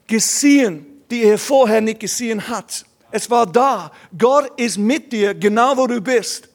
gesehen, 0.07 0.87
die 1.11 1.25
er 1.25 1.39
vorher 1.39 1.81
nicht 1.81 2.01
gesehen 2.01 2.49
hat. 2.49 2.85
Es 3.11 3.31
war 3.31 3.47
da. 3.47 3.91
Gott 4.17 4.51
ist 4.61 4.79
mit 4.79 5.13
dir, 5.13 5.35
genau 5.35 5.77
wo 5.77 5.87
du 5.87 6.01
bist. 6.01 6.49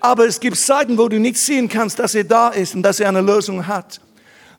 Aber 0.00 0.26
es 0.26 0.40
gibt 0.40 0.56
Zeiten, 0.56 0.98
wo 0.98 1.08
du 1.08 1.20
nicht 1.20 1.36
sehen 1.36 1.68
kannst, 1.68 1.98
dass 1.98 2.14
er 2.14 2.24
da 2.24 2.48
ist 2.48 2.74
und 2.74 2.82
dass 2.82 2.98
er 2.98 3.08
eine 3.08 3.20
Lösung 3.20 3.66
hat. 3.66 4.00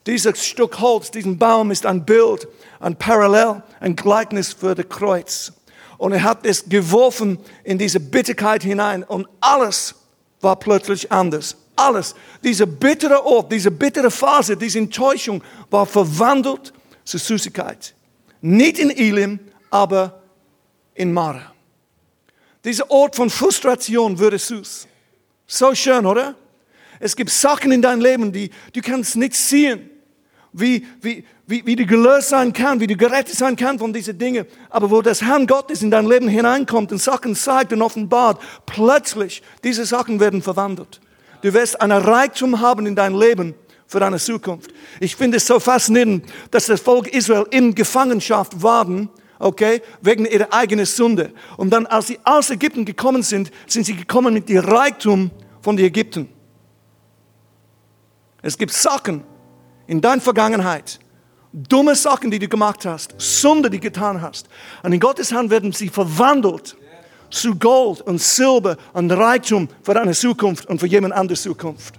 Dieses 0.06 0.46
Stück 0.46 0.80
Holz, 0.80 1.12
diesen 1.12 1.38
Baum 1.38 1.72
ist 1.72 1.86
ein 1.86 2.06
Bild, 2.06 2.48
ein 2.80 2.96
Parallel, 2.96 3.64
ein 3.80 3.96
Gleichnis 3.96 4.54
für 4.54 4.76
das 4.76 4.88
Kreuz. 4.90 5.54
Und 5.98 6.12
er 6.12 6.24
hat 6.24 6.46
es 6.46 6.68
geworfen 6.68 7.40
in 7.64 7.78
diese 7.78 8.00
Bitterkeit 8.00 8.64
hinein 8.64 9.04
und 9.04 9.28
alles 9.40 9.96
war 10.42 10.58
plötzlich 10.58 11.12
anders. 11.12 11.56
Alles, 11.76 12.16
diese 12.44 12.68
bittere 12.68 13.26
Ort, 13.26 13.52
diese 13.52 13.72
bittere 13.72 14.12
Phase, 14.12 14.56
diese 14.56 14.80
Enttäuschung 14.80 15.44
war 15.70 15.86
verwandelt 15.86 16.72
zu 17.04 17.18
Süßigkeit. 17.18 17.96
Nicht 18.42 18.78
in 18.78 18.90
Elim, 18.90 19.40
aber 19.70 20.22
in 20.94 21.12
Mara. 21.12 21.54
Dieser 22.64 22.90
Ort 22.92 23.16
von 23.16 23.30
Frustration 23.30 24.20
würde 24.20 24.38
süß. 24.38 24.88
So 25.48 25.76
schön, 25.76 26.06
oder? 26.06 26.36
Es 27.00 27.16
gibt 27.16 27.30
Sachen 27.30 27.72
in 27.72 27.82
deinem 27.82 28.02
Leben, 28.02 28.32
die 28.32 28.50
du 28.72 28.82
kannst 28.82 29.16
nicht 29.16 29.36
sehen, 29.36 29.90
wie, 30.54 30.86
wie, 31.02 31.26
wie, 31.48 31.66
wie 31.66 31.76
du 31.76 31.86
gelöst 31.86 32.30
sein 32.30 32.54
kann, 32.54 32.80
wie 32.80 32.88
du 32.88 32.96
gerettet 32.96 33.36
sein 33.36 33.56
kann 33.56 33.80
von 33.80 33.92
diesen 33.92 34.18
Dingen. 34.18 34.46
Aber 34.70 34.90
wo 34.90 35.02
das 35.02 35.22
Herrn 35.22 35.48
Gottes 35.48 35.82
in 35.82 35.92
dein 35.92 36.06
Leben 36.06 36.28
hineinkommt 36.28 36.92
und 36.92 37.00
Sachen 37.00 37.36
zeigt 37.36 37.74
und 37.74 37.82
offenbart, 37.82 38.42
plötzlich 38.66 39.42
diese 39.64 39.86
Sachen 39.86 40.20
werden 40.20 40.42
verwandelt. 40.42 41.02
Du 41.44 41.54
wirst 41.54 41.82
einen 41.82 42.02
Reichtum 42.02 42.62
haben 42.62 42.86
in 42.86 42.96
deinem 42.96 43.20
Leben 43.20 43.54
für 43.86 44.00
deine 44.00 44.18
Zukunft. 44.18 44.74
Ich 45.02 45.18
finde 45.18 45.38
es 45.38 45.46
so 45.46 45.60
faszinierend, 45.60 46.26
dass 46.52 46.68
das 46.68 46.80
Volk 46.80 47.10
Israel 47.10 47.46
in 47.52 47.76
Gefangenschaft 47.76 48.64
waren, 48.64 49.10
okay, 49.40 49.82
wegen 50.02 50.26
ihrer 50.26 50.54
eigenen 50.54 50.86
Sünde. 50.86 51.34
Und 51.58 51.70
dann, 51.72 51.86
als 51.86 52.08
sie 52.08 52.18
aus 52.24 52.50
Ägypten 52.50 52.86
gekommen 52.86 53.24
sind, 53.24 53.52
sind 53.68 53.86
sie 53.86 53.94
gekommen 53.94 54.34
mit 54.34 54.48
dem 54.48 54.60
Reichtum 54.60 55.32
von 55.62 55.76
den 55.76 55.88
Ägypten. 55.88 56.30
Es 58.42 58.58
gibt 58.58 58.72
Sachen 58.72 59.26
in 59.86 60.00
deiner 60.00 60.22
Vergangenheit, 60.22 60.98
dumme 61.52 61.96
Sachen, 61.96 62.32
die 62.32 62.40
du 62.40 62.48
gemacht 62.48 62.86
hast, 62.86 63.16
Sünde, 63.18 63.70
die 63.70 63.82
du 63.82 63.84
getan 63.84 64.22
hast. 64.22 64.48
Und 64.82 64.94
in 64.94 65.00
Gottes 65.02 65.34
Hand 65.34 65.50
werden 65.50 65.74
sie 65.74 65.90
verwandelt 65.90 66.78
zu 67.34 67.56
Gold 67.56 68.02
und 68.02 68.22
Silber 68.22 68.78
und 68.94 69.12
Reichtum 69.12 69.68
für 69.82 69.94
deine 69.94 70.14
Zukunft 70.14 70.68
und 70.68 70.80
für 70.80 70.88
jemand 70.88 71.14
anderes 71.14 71.42
Zukunft. 71.42 71.96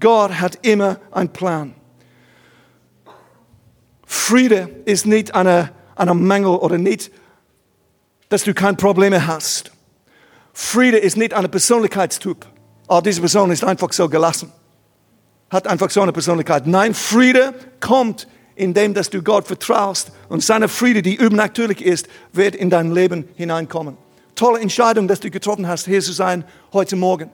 Gott 0.00 0.32
hat 0.40 0.58
immer 0.62 0.98
einen 1.10 1.28
Plan. 1.28 1.74
Friede 4.06 4.68
ist 4.84 5.06
nicht 5.06 5.34
eine, 5.34 5.70
eine 5.94 6.14
Mangel 6.14 6.56
oder 6.56 6.78
nicht, 6.78 7.10
dass 8.28 8.44
du 8.44 8.54
keine 8.54 8.76
Probleme 8.76 9.26
hast. 9.26 9.70
Friede 10.54 10.98
ist 10.98 11.16
nicht 11.16 11.34
ein 11.34 11.50
Persönlichkeitstyp. 11.50 12.46
Oh, 12.88 13.00
diese 13.00 13.20
Person 13.20 13.50
ist 13.50 13.64
einfach 13.64 13.92
so 13.92 14.08
gelassen. 14.08 14.50
Hat 15.50 15.66
einfach 15.66 15.90
so 15.90 16.00
eine 16.00 16.12
Persönlichkeit. 16.12 16.66
Nein, 16.66 16.94
Friede 16.94 17.54
kommt 17.80 18.26
indem 18.54 18.94
dass 18.94 19.10
du 19.10 19.22
Gott 19.22 19.46
vertraust 19.46 20.12
und 20.28 20.42
seine 20.42 20.68
Friede, 20.68 21.02
die 21.02 21.14
übernatürlich 21.14 21.82
ist, 21.82 22.08
wird 22.32 22.54
in 22.54 22.70
dein 22.70 22.92
Leben 22.92 23.28
hineinkommen. 23.34 23.96
Tolle 24.34 24.60
Entscheidung, 24.60 25.08
dass 25.08 25.20
du 25.20 25.30
getroffen 25.30 25.68
hast, 25.68 25.86
hier 25.86 26.00
zu 26.00 26.12
sein 26.12 26.44
heute 26.72 26.96
Morgen. 26.96 27.30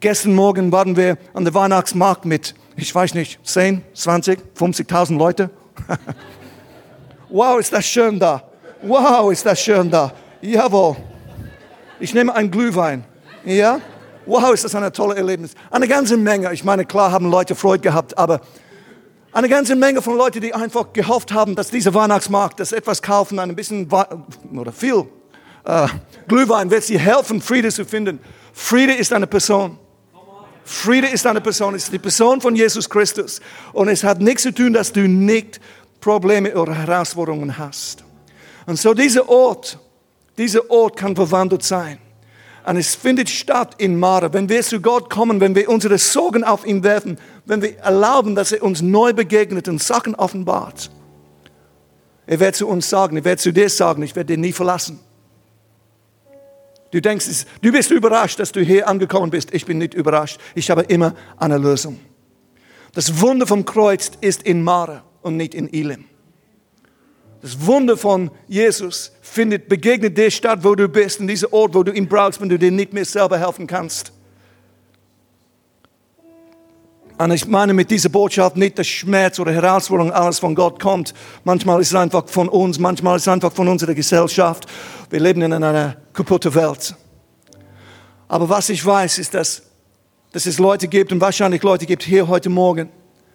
Gestern 0.00 0.34
Morgen 0.34 0.72
waren 0.72 0.96
wir 0.96 1.16
an 1.32 1.44
der 1.44 1.54
Weihnachtsmarkt 1.54 2.24
mit, 2.24 2.54
ich 2.76 2.92
weiß 2.92 3.14
nicht, 3.14 3.38
10, 3.44 3.82
20, 3.94 4.40
50.000 4.58 5.16
Leute. 5.16 5.50
wow, 7.28 7.60
ist 7.60 7.72
das 7.72 7.86
schön 7.86 8.18
da. 8.18 8.42
Wow, 8.82 9.30
ist 9.30 9.46
das 9.46 9.60
schön 9.60 9.90
da. 9.90 10.12
Jawohl. 10.40 10.96
Ich 12.00 12.12
nehme 12.14 12.34
einen 12.34 12.50
Glühwein. 12.50 13.04
Ja? 13.44 13.80
Wow, 14.26 14.52
ist 14.52 14.64
das 14.64 14.74
ein 14.74 14.92
tolles 14.92 15.16
Erlebnis. 15.16 15.54
Eine 15.70 15.86
ganze 15.86 16.16
Menge. 16.16 16.52
Ich 16.52 16.64
meine, 16.64 16.84
klar 16.84 17.12
haben 17.12 17.30
Leute 17.30 17.54
Freude 17.54 17.82
gehabt, 17.82 18.18
aber 18.18 18.40
eine 19.32 19.48
ganze 19.48 19.74
Menge 19.74 20.02
von 20.02 20.16
Leuten, 20.16 20.40
die 20.40 20.54
einfach 20.54 20.92
gehofft 20.92 21.32
haben, 21.32 21.54
dass 21.54 21.70
dieser 21.70 21.94
Weihnachtsmarkt, 21.94 22.60
das 22.60 22.72
etwas 22.72 23.00
kaufen, 23.00 23.38
ein 23.38 23.56
bisschen 23.56 23.88
oder 24.54 24.72
viel 24.72 25.06
äh, 25.64 25.86
Glühwein 26.28 26.70
wird 26.70 26.84
sie 26.84 26.98
helfen, 26.98 27.40
Friede 27.40 27.70
zu 27.70 27.84
finden. 27.84 28.18
Friede 28.52 28.94
ist 28.94 29.12
eine 29.12 29.26
Person. 29.26 29.78
Friede 30.64 31.08
ist 31.08 31.26
eine 31.26 31.40
Person, 31.40 31.74
ist 31.74 31.92
die 31.92 31.98
Person 31.98 32.40
von 32.40 32.54
Jesus 32.54 32.88
Christus. 32.88 33.40
Und 33.72 33.88
es 33.88 34.04
hat 34.04 34.20
nichts 34.20 34.42
zu 34.42 34.52
tun, 34.52 34.72
dass 34.72 34.92
du 34.92 35.08
nicht 35.08 35.60
Probleme 36.00 36.54
oder 36.54 36.74
Herausforderungen 36.74 37.56
hast. 37.56 38.04
Und 38.66 38.78
so 38.78 38.94
dieser 38.94 39.28
Ort, 39.28 39.78
dieser 40.38 40.70
Ort 40.70 40.96
kann 40.96 41.16
verwandelt 41.16 41.62
sein. 41.62 41.98
Und 42.64 42.76
es 42.76 42.94
findet 42.94 43.28
statt 43.28 43.74
in 43.78 43.98
Mare. 43.98 44.32
Wenn 44.32 44.48
wir 44.48 44.62
zu 44.62 44.80
Gott 44.80 45.10
kommen, 45.10 45.40
wenn 45.40 45.54
wir 45.54 45.68
unsere 45.68 45.98
Sorgen 45.98 46.44
auf 46.44 46.64
ihn 46.64 46.84
werfen, 46.84 47.18
wenn 47.44 47.60
wir 47.60 47.78
erlauben, 47.78 48.34
dass 48.34 48.52
er 48.52 48.62
uns 48.62 48.82
neu 48.82 49.12
begegnet 49.12 49.68
und 49.68 49.82
Sachen 49.82 50.14
offenbart. 50.14 50.90
Er 52.26 52.38
wird 52.38 52.54
zu 52.54 52.68
uns 52.68 52.88
sagen, 52.88 53.16
er 53.16 53.24
wird 53.24 53.40
zu 53.40 53.52
dir 53.52 53.68
sagen, 53.68 54.02
ich 54.02 54.14
werde 54.14 54.34
dir 54.34 54.40
nie 54.40 54.52
verlassen. 54.52 55.00
Du 56.92 57.00
denkst, 57.00 57.46
du 57.62 57.72
bist 57.72 57.90
überrascht, 57.90 58.38
dass 58.38 58.52
du 58.52 58.60
hier 58.60 58.86
angekommen 58.86 59.30
bist. 59.30 59.52
Ich 59.52 59.64
bin 59.64 59.78
nicht 59.78 59.94
überrascht. 59.94 60.38
Ich 60.54 60.70
habe 60.70 60.82
immer 60.82 61.14
eine 61.38 61.58
Lösung. 61.58 61.98
Das 62.94 63.20
Wunder 63.20 63.46
vom 63.46 63.64
Kreuz 63.64 64.12
ist 64.20 64.42
in 64.42 64.62
Mare 64.62 65.02
und 65.22 65.36
nicht 65.36 65.54
in 65.54 65.72
Elim. 65.72 66.04
Das 67.42 67.66
Wunder 67.66 67.96
von 67.96 68.30
Jesus 68.46 69.10
findet, 69.20 69.68
begegnet 69.68 70.16
dir 70.16 70.30
statt, 70.30 70.60
wo 70.62 70.76
du 70.76 70.88
bist, 70.88 71.18
in 71.18 71.26
diesem 71.26 71.52
Ort, 71.52 71.74
wo 71.74 71.82
du 71.82 71.92
ihn 71.92 72.06
brauchst, 72.06 72.40
wenn 72.40 72.48
du 72.48 72.56
dir 72.56 72.70
nicht 72.70 72.92
mehr 72.92 73.04
selber 73.04 73.36
helfen 73.36 73.66
kannst. 73.66 74.12
Und 77.18 77.32
ich 77.32 77.46
meine 77.46 77.74
mit 77.74 77.90
dieser 77.90 78.08
Botschaft 78.08 78.56
nicht, 78.56 78.78
dass 78.78 78.86
Schmerz 78.86 79.40
oder 79.40 79.52
Herausforderung 79.52 80.12
alles 80.12 80.38
von 80.38 80.54
Gott 80.54 80.80
kommt. 80.80 81.14
Manchmal 81.42 81.80
ist 81.80 81.88
es 81.88 81.94
einfach 81.94 82.28
von 82.28 82.48
uns, 82.48 82.78
manchmal 82.78 83.16
ist 83.16 83.22
es 83.22 83.28
einfach 83.28 83.52
von 83.52 83.66
unserer 83.68 83.94
Gesellschaft. 83.94 84.66
Wir 85.10 85.20
leben 85.20 85.42
in 85.42 85.52
einer 85.52 85.96
kaputten 86.12 86.54
Welt. 86.54 86.94
Aber 88.28 88.48
was 88.48 88.68
ich 88.68 88.84
weiß, 88.84 89.18
ist, 89.18 89.34
dass, 89.34 89.62
dass 90.30 90.46
es 90.46 90.58
Leute 90.58 90.86
gibt 90.86 91.12
und 91.12 91.20
wahrscheinlich 91.20 91.62
Leute 91.62 91.86
gibt 91.86 92.04
hier 92.04 92.28
heute 92.28 92.50
Morgen, 92.50 92.88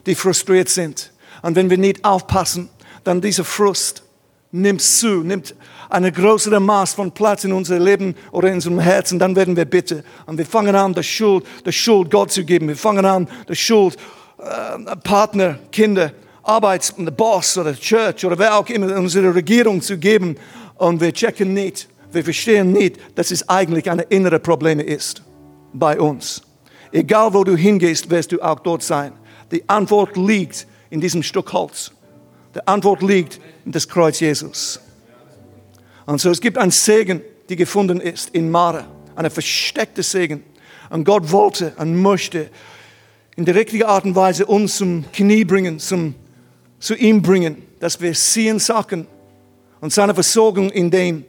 die 0.05 0.15
frustriert 0.15 0.69
sind. 0.69 1.11
Und 1.41 1.55
wenn 1.55 1.69
wir 1.69 1.77
nicht 1.77 2.03
aufpassen, 2.03 2.69
dann 3.07 3.21
dieser 3.21 3.45
Frust 3.45 4.03
nimmt 4.51 4.81
zu, 4.81 5.23
nimmt 5.23 5.55
eine 5.89 6.11
größere 6.11 6.59
Maß 6.59 6.93
von 6.93 7.11
Platz 7.11 7.45
in 7.45 7.53
unserem 7.53 7.83
Leben 7.83 8.15
oder 8.31 8.49
in 8.49 8.55
unserem 8.55 8.79
Herzen, 8.79 9.17
dann 9.17 9.35
werden 9.35 9.55
wir 9.55 9.65
bitte. 9.65 10.03
Und 10.25 10.37
wir 10.37 10.45
fangen 10.45 10.75
an, 10.75 10.93
das 10.93 11.05
Schuld, 11.05 11.45
das 11.63 11.75
Schuld 11.75 12.11
Gott 12.11 12.31
zu 12.31 12.43
geben. 12.43 12.67
Wir 12.67 12.75
fangen 12.75 13.05
an, 13.05 13.27
das 13.47 13.57
Schuld 13.57 13.95
äh, 14.37 14.95
Partner, 14.97 15.59
Kinder, 15.71 16.11
Arbeits, 16.43 16.93
Boss 17.15 17.57
oder 17.57 17.73
Church 17.73 18.25
oder 18.25 18.37
wer 18.37 18.57
auch 18.57 18.67
immer, 18.67 18.93
unsere 18.97 19.33
Regierung 19.33 19.81
zu 19.81 19.97
geben. 19.97 20.35
Und 20.75 20.99
wir 20.99 21.13
checken 21.13 21.53
nicht, 21.53 21.87
wir 22.11 22.23
verstehen 22.23 22.71
nicht, 22.73 22.97
dass 23.15 23.31
es 23.31 23.47
eigentlich 23.47 23.89
ein 23.89 23.99
innere 24.09 24.39
Problem 24.39 24.79
ist 24.79 25.23
bei 25.73 25.99
uns. 25.99 26.41
Egal 26.91 27.33
wo 27.33 27.43
du 27.43 27.55
hingehst, 27.55 28.09
wirst 28.09 28.31
du 28.31 28.41
auch 28.41 28.59
dort 28.59 28.83
sein. 28.83 29.13
Die 29.51 29.67
Antwort 29.67 30.17
liegt 30.17 30.67
in 30.89 31.01
diesem 31.01 31.23
Stück 31.23 31.51
Holz. 31.53 31.91
Die 32.55 32.65
Antwort 32.67 33.01
liegt 33.01 33.39
in 33.65 33.71
das 33.71 33.87
Kreuz 33.87 34.19
Jesus. 34.19 34.79
Und 36.05 36.21
so, 36.21 36.29
es 36.29 36.41
gibt 36.41 36.57
einen 36.57 36.71
Segen, 36.71 37.21
die 37.49 37.55
gefunden 37.55 37.99
ist 37.99 38.29
in 38.29 38.49
Mara, 38.49 38.85
eine 39.15 39.29
versteckte 39.29 40.03
Segen. 40.03 40.43
Und 40.89 41.03
Gott 41.03 41.31
wollte 41.31 41.73
und 41.77 42.01
möchte 42.01 42.49
in 43.35 43.45
der 43.45 43.55
richtigen 43.55 43.83
Art 43.83 44.05
und 44.05 44.15
Weise 44.15 44.45
uns 44.45 44.77
zum 44.77 45.05
Knie 45.11 45.43
bringen, 45.45 45.79
zum, 45.79 46.15
zu 46.79 46.95
ihm 46.95 47.21
bringen, 47.21 47.61
dass 47.79 47.99
wir 47.99 48.13
sehen 48.15 48.59
Sachen 48.59 49.05
und 49.81 49.93
seine 49.93 50.13
Versorgung 50.13 50.69
in 50.69 50.89
dem, 50.89 51.25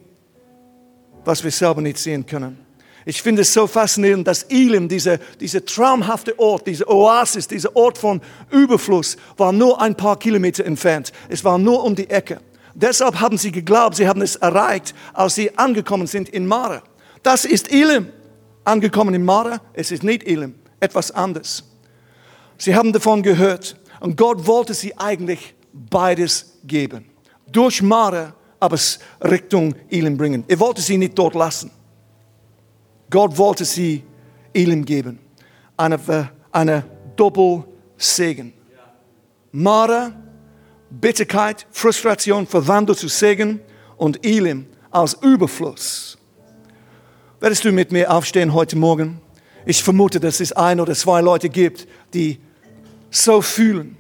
was 1.25 1.45
wir 1.45 1.51
selber 1.51 1.83
nicht 1.83 1.99
sehen 1.99 2.25
können. 2.25 2.68
Ich 3.09 3.23
finde 3.23 3.41
es 3.41 3.55
so 3.55 3.67
faszinierend, 3.67 4.29
dass 4.29 4.43
Elim, 4.51 4.87
dieser, 4.87 5.17
dieser 5.41 5.65
traumhafte 5.65 6.39
Ort, 6.39 6.67
diese 6.67 6.87
Oasis, 6.87 7.49
dieser 7.49 7.75
Ort 7.75 7.97
von 7.97 8.21
Überfluss, 8.51 9.17
war 9.39 9.51
nur 9.51 9.81
ein 9.81 9.95
paar 9.95 10.19
Kilometer 10.19 10.67
entfernt. 10.67 11.11
Es 11.31 11.43
war 11.43 11.57
nur 11.57 11.85
um 11.85 11.95
die 11.95 12.11
Ecke. 12.11 12.39
Deshalb 12.75 13.19
haben 13.19 13.39
sie 13.39 13.51
geglaubt, 13.51 13.97
sie 13.97 14.07
haben 14.07 14.21
es 14.21 14.37
erreicht, 14.37 14.95
als 15.15 15.37
sie 15.37 15.57
angekommen 15.57 16.07
sind 16.07 16.29
in 16.29 16.47
Mara. 16.47 16.83
Das 17.23 17.47
ist 17.47 17.73
Elim. 17.73 18.11
Angekommen 18.65 19.15
in 19.15 19.25
Mara, 19.25 19.63
es 19.73 19.91
ist 19.91 20.03
nicht 20.03 20.25
Elim, 20.25 20.57
etwas 20.79 21.11
anderes. 21.11 21.65
Sie 22.59 22.75
haben 22.75 22.93
davon 22.93 23.23
gehört 23.23 23.79
und 24.01 24.19
Gott 24.19 24.47
wollte 24.47 24.75
sie 24.75 24.95
eigentlich 24.99 25.55
beides 25.73 26.59
geben. 26.63 27.07
Durch 27.51 27.81
Mara, 27.81 28.35
aber 28.61 28.79
Richtung 29.23 29.75
Elim 29.89 30.19
bringen. 30.19 30.45
Er 30.47 30.61
wollte 30.61 30.83
sie 30.83 30.99
nicht 30.99 31.19
dort 31.19 31.35
lassen. 31.35 31.71
Gott 33.11 33.37
wollte 33.39 33.65
sie 33.65 34.05
Elim 34.53 34.85
geben. 34.85 35.19
Eine, 35.77 36.31
eine 36.53 36.85
Doppelsegen. 37.17 38.53
Mara 39.53 40.13
Bitterkeit, 40.91 41.67
Frustration 41.71 42.47
verwandelt 42.47 42.99
zu 42.99 43.09
Segen 43.09 43.61
und 43.97 44.25
Elim 44.25 44.67
als 44.91 45.15
Überfluss. 45.23 46.19
Werdest 47.41 47.65
du 47.65 47.73
mit 47.73 47.93
mir 47.93 48.11
aufstehen 48.11 48.53
heute 48.53 48.77
Morgen? 48.77 49.21
Ich 49.67 49.83
vermute, 49.83 50.19
dass 50.19 50.41
es 50.41 50.53
ein 50.53 50.81
oder 50.81 50.95
zwei 50.95 51.21
Leute 51.21 51.49
gibt, 51.51 51.87
die 52.15 52.41
so 53.11 53.43
fühlen, 53.43 53.97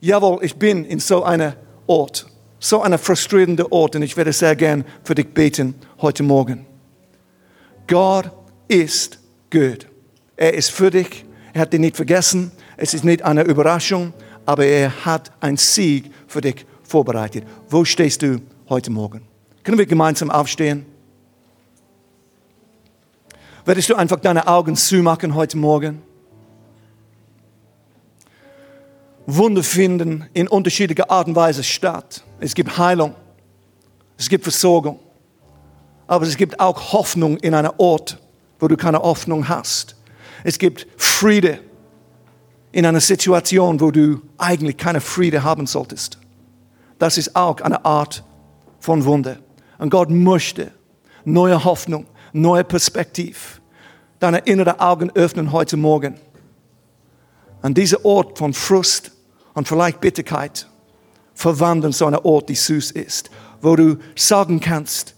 jawohl, 0.00 0.44
ich 0.44 0.56
bin 0.56 0.84
in 0.84 0.98
so 0.98 1.24
einem 1.24 1.54
Ort, 1.86 2.26
so 2.58 2.82
einer 2.82 2.98
frustrierenden 2.98 3.66
Ort 3.70 3.96
und 3.96 4.02
ich 4.02 4.16
werde 4.16 4.32
sehr 4.32 4.56
gern 4.56 4.84
für 5.04 5.14
dich 5.14 5.28
beten 5.28 5.74
heute 6.00 6.22
Morgen. 6.22 6.66
Gott 7.86 8.30
ist 8.68 9.18
gut. 9.50 9.86
Er 10.36 10.54
ist 10.54 10.70
für 10.70 10.90
dich. 10.90 11.24
Er 11.52 11.62
hat 11.62 11.72
dich 11.72 11.80
nicht 11.80 11.96
vergessen. 11.96 12.52
Es 12.76 12.94
ist 12.94 13.04
nicht 13.04 13.22
eine 13.22 13.42
Überraschung 13.42 14.12
aber 14.46 14.64
er 14.64 15.04
hat 15.04 15.32
einen 15.40 15.56
Sieg 15.56 16.10
für 16.28 16.40
dich 16.40 16.64
vorbereitet. 16.84 17.44
Wo 17.68 17.84
stehst 17.84 18.22
du 18.22 18.40
heute 18.68 18.90
Morgen? 18.90 19.22
Können 19.64 19.76
wir 19.76 19.86
gemeinsam 19.86 20.30
aufstehen? 20.30 20.86
Würdest 23.64 23.90
du 23.90 23.96
einfach 23.96 24.20
deine 24.20 24.46
Augen 24.46 24.76
zumachen 24.76 25.34
heute 25.34 25.56
Morgen? 25.58 26.00
Wunder 29.26 29.64
finden 29.64 30.26
in 30.32 30.46
unterschiedlicher 30.46 31.10
Art 31.10 31.26
und 31.26 31.34
Weise 31.34 31.64
statt. 31.64 32.22
Es 32.38 32.54
gibt 32.54 32.78
Heilung, 32.78 33.16
es 34.16 34.28
gibt 34.28 34.44
Versorgung, 34.44 35.00
aber 36.06 36.24
es 36.26 36.36
gibt 36.36 36.60
auch 36.60 36.92
Hoffnung 36.92 37.36
in 37.38 37.52
einem 37.54 37.72
Ort, 37.78 38.20
wo 38.58 38.68
du 38.68 38.76
keine 38.76 38.98
Hoffnung 38.98 39.48
hast. 39.48 39.96
Es 40.44 40.58
gibt 40.58 40.86
Friede 40.96 41.60
in 42.72 42.86
einer 42.86 43.00
Situation, 43.00 43.80
wo 43.80 43.90
du 43.90 44.20
eigentlich 44.38 44.76
keine 44.76 45.00
Friede 45.00 45.42
haben 45.42 45.66
solltest. 45.66 46.18
Das 46.98 47.18
ist 47.18 47.36
auch 47.36 47.60
eine 47.60 47.84
Art 47.84 48.22
von 48.80 49.04
Wunder. 49.04 49.38
Und 49.78 49.90
Gott 49.90 50.10
möchte 50.10 50.72
neue 51.24 51.64
Hoffnung, 51.64 52.06
neue 52.32 52.64
Perspektive, 52.64 53.38
deine 54.18 54.38
inneren 54.38 54.78
Augen 54.80 55.10
öffnen 55.14 55.52
heute 55.52 55.76
Morgen. 55.76 56.14
An 57.62 57.74
dieser 57.74 58.04
Ort 58.04 58.38
von 58.38 58.54
Frust 58.54 59.10
und 59.54 59.68
vielleicht 59.68 60.00
Bitterkeit 60.00 60.68
verwandeln 61.34 61.92
zu 61.92 62.06
einem 62.06 62.20
Ort, 62.22 62.48
die 62.48 62.54
süß 62.54 62.92
ist, 62.92 63.30
wo 63.60 63.76
du 63.76 63.96
sagen 64.14 64.60
kannst, 64.60 65.14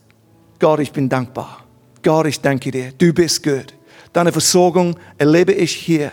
Gott, 0.58 0.80
ich 0.80 0.92
bin 0.92 1.08
dankbar. 1.08 1.67
Gott, 2.08 2.24
ich 2.24 2.40
danke 2.40 2.70
dir. 2.70 2.92
Du 2.96 3.12
bist 3.12 3.42
gut. 3.42 3.74
Deine 4.14 4.32
Versorgung 4.32 4.96
erlebe 5.18 5.52
ich 5.52 5.72
hier 5.72 6.10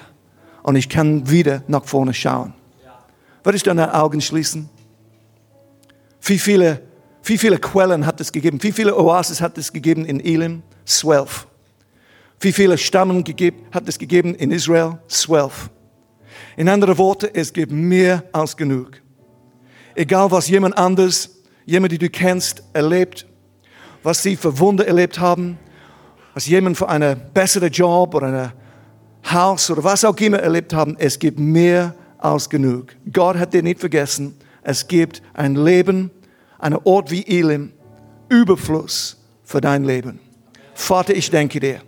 und 0.61 0.75
ich 0.75 0.89
kann 0.89 1.29
wieder 1.29 1.63
nach 1.69 1.85
vorne 1.85 2.13
schauen. 2.13 2.53
Würdest 3.45 3.65
du 3.65 3.69
deine 3.69 3.93
Augen 3.93 4.19
schließen? 4.19 4.69
Wie 6.21 6.37
viele, 6.37 6.81
wie 7.23 7.37
viele 7.37 7.57
Quellen 7.59 8.05
hat 8.05 8.19
es 8.19 8.29
gegeben? 8.33 8.61
Wie 8.61 8.73
viele 8.73 8.93
Oasis 8.93 9.39
hat 9.39 9.57
es 9.57 9.71
gegeben 9.71 10.03
in 10.03 10.19
Elim? 10.19 10.63
Zwölf. 10.83 11.47
Wie 12.41 12.51
viele 12.51 12.77
Stammen 12.77 13.23
hat 13.71 13.87
es 13.87 13.97
gegeben 13.97 14.35
in 14.35 14.51
Israel? 14.51 14.99
Zwölf. 15.07 15.69
In 16.57 16.67
anderen 16.67 16.97
Worten, 16.97 17.29
es 17.33 17.53
gibt 17.53 17.71
mehr 17.71 18.21
als 18.33 18.57
genug. 18.57 19.01
Egal 19.95 20.29
was 20.29 20.49
jemand 20.49 20.77
anders, 20.77 21.29
jemand, 21.65 21.93
den 21.93 21.99
du 21.99 22.09
kennst, 22.09 22.63
erlebt, 22.73 23.25
was 24.03 24.21
sie 24.21 24.35
für 24.35 24.59
Wunder 24.59 24.85
erlebt 24.85 25.19
haben, 25.19 25.57
was 26.36 26.47
jemand 26.47 26.77
für 26.77 26.89
einen 26.89 27.19
besseren 27.33 27.71
Job 27.71 28.13
oder 28.13 28.27
eine 28.27 28.53
Haus 29.31 29.71
oder 29.71 29.83
was 29.86 30.03
auch 30.03 30.17
immer 30.17 30.38
erlebt 30.39 30.73
haben, 30.73 30.97
es 30.99 31.17
gibt 31.17 31.39
mehr 31.39 31.95
als 32.17 32.49
genug. 32.49 32.88
Gott 33.11 33.38
hat 33.38 33.53
dir 33.53 33.63
nicht 33.63 33.79
vergessen. 33.79 34.36
Es 34.61 34.88
gibt 34.88 35.21
ein 35.33 35.55
Leben, 35.55 36.11
einen 36.59 36.77
Ort 36.83 37.09
wie 37.09 37.25
Elim, 37.25 37.71
Überfluss 38.27 39.17
für 39.45 39.61
dein 39.61 39.86
Leben. 39.86 40.19
Vater, 40.73 41.15
ich 41.15 41.31
danke 41.31 41.61
dir. 41.61 41.79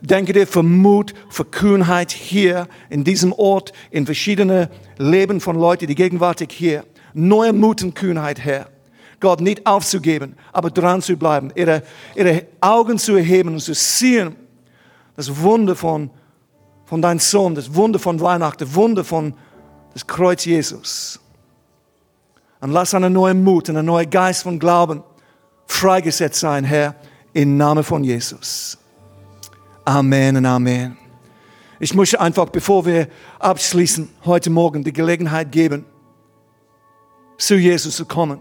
Danke 0.00 0.32
dir 0.32 0.46
für 0.46 0.62
Mut, 0.62 1.12
für 1.28 1.44
Kühnheit 1.44 2.12
hier 2.12 2.68
in 2.90 3.02
diesem 3.02 3.32
Ort, 3.32 3.72
in 3.90 4.06
verschiedene 4.06 4.70
Leben 4.98 5.40
von 5.40 5.56
Leuten, 5.56 5.88
die 5.88 5.96
gegenwärtig 5.96 6.52
hier. 6.52 6.84
Neue 7.12 7.52
Mut 7.52 7.82
und 7.82 7.96
Kühnheit, 7.96 8.38
Herr. 8.38 8.68
Gott 9.20 9.40
nicht 9.40 9.66
aufzugeben, 9.66 10.36
aber 10.52 10.70
dran 10.70 11.02
zu 11.02 11.16
bleiben, 11.16 11.52
ihre, 11.54 11.82
ihre 12.14 12.46
Augen 12.60 12.98
zu 12.98 13.16
erheben 13.16 13.54
und 13.54 13.60
zu 13.60 13.74
sehen, 13.74 14.36
das 15.16 15.40
Wunder 15.40 15.74
von, 15.74 16.10
von 16.84 17.00
deinem 17.00 17.18
Sohn, 17.18 17.54
das 17.54 17.74
Wunder 17.74 17.98
von 17.98 18.20
Weihnachten, 18.20 18.64
das 18.64 18.74
Wunder 18.74 19.04
von 19.04 19.34
das 19.92 20.06
Kreuz 20.06 20.44
Jesus. 20.44 21.18
Und 22.60 22.72
lass 22.72 22.94
einen 22.94 23.12
neuen 23.12 23.42
Mut, 23.42 23.70
einen 23.70 23.86
neuen 23.86 24.10
Geist 24.10 24.42
von 24.42 24.58
Glauben 24.58 25.02
freigesetzt 25.66 26.40
sein, 26.40 26.64
Herr, 26.64 26.94
im 27.32 27.56
Namen 27.56 27.84
von 27.84 28.04
Jesus. 28.04 28.78
Amen 29.84 30.36
und 30.36 30.46
Amen. 30.46 30.96
Ich 31.78 31.94
möchte 31.94 32.20
einfach, 32.20 32.46
bevor 32.46 32.86
wir 32.86 33.08
abschließen, 33.38 34.08
heute 34.24 34.50
Morgen 34.50 34.82
die 34.82 34.92
Gelegenheit 34.92 35.52
geben, 35.52 35.84
zu 37.38 37.56
Jesus 37.56 37.96
zu 37.96 38.06
kommen. 38.06 38.40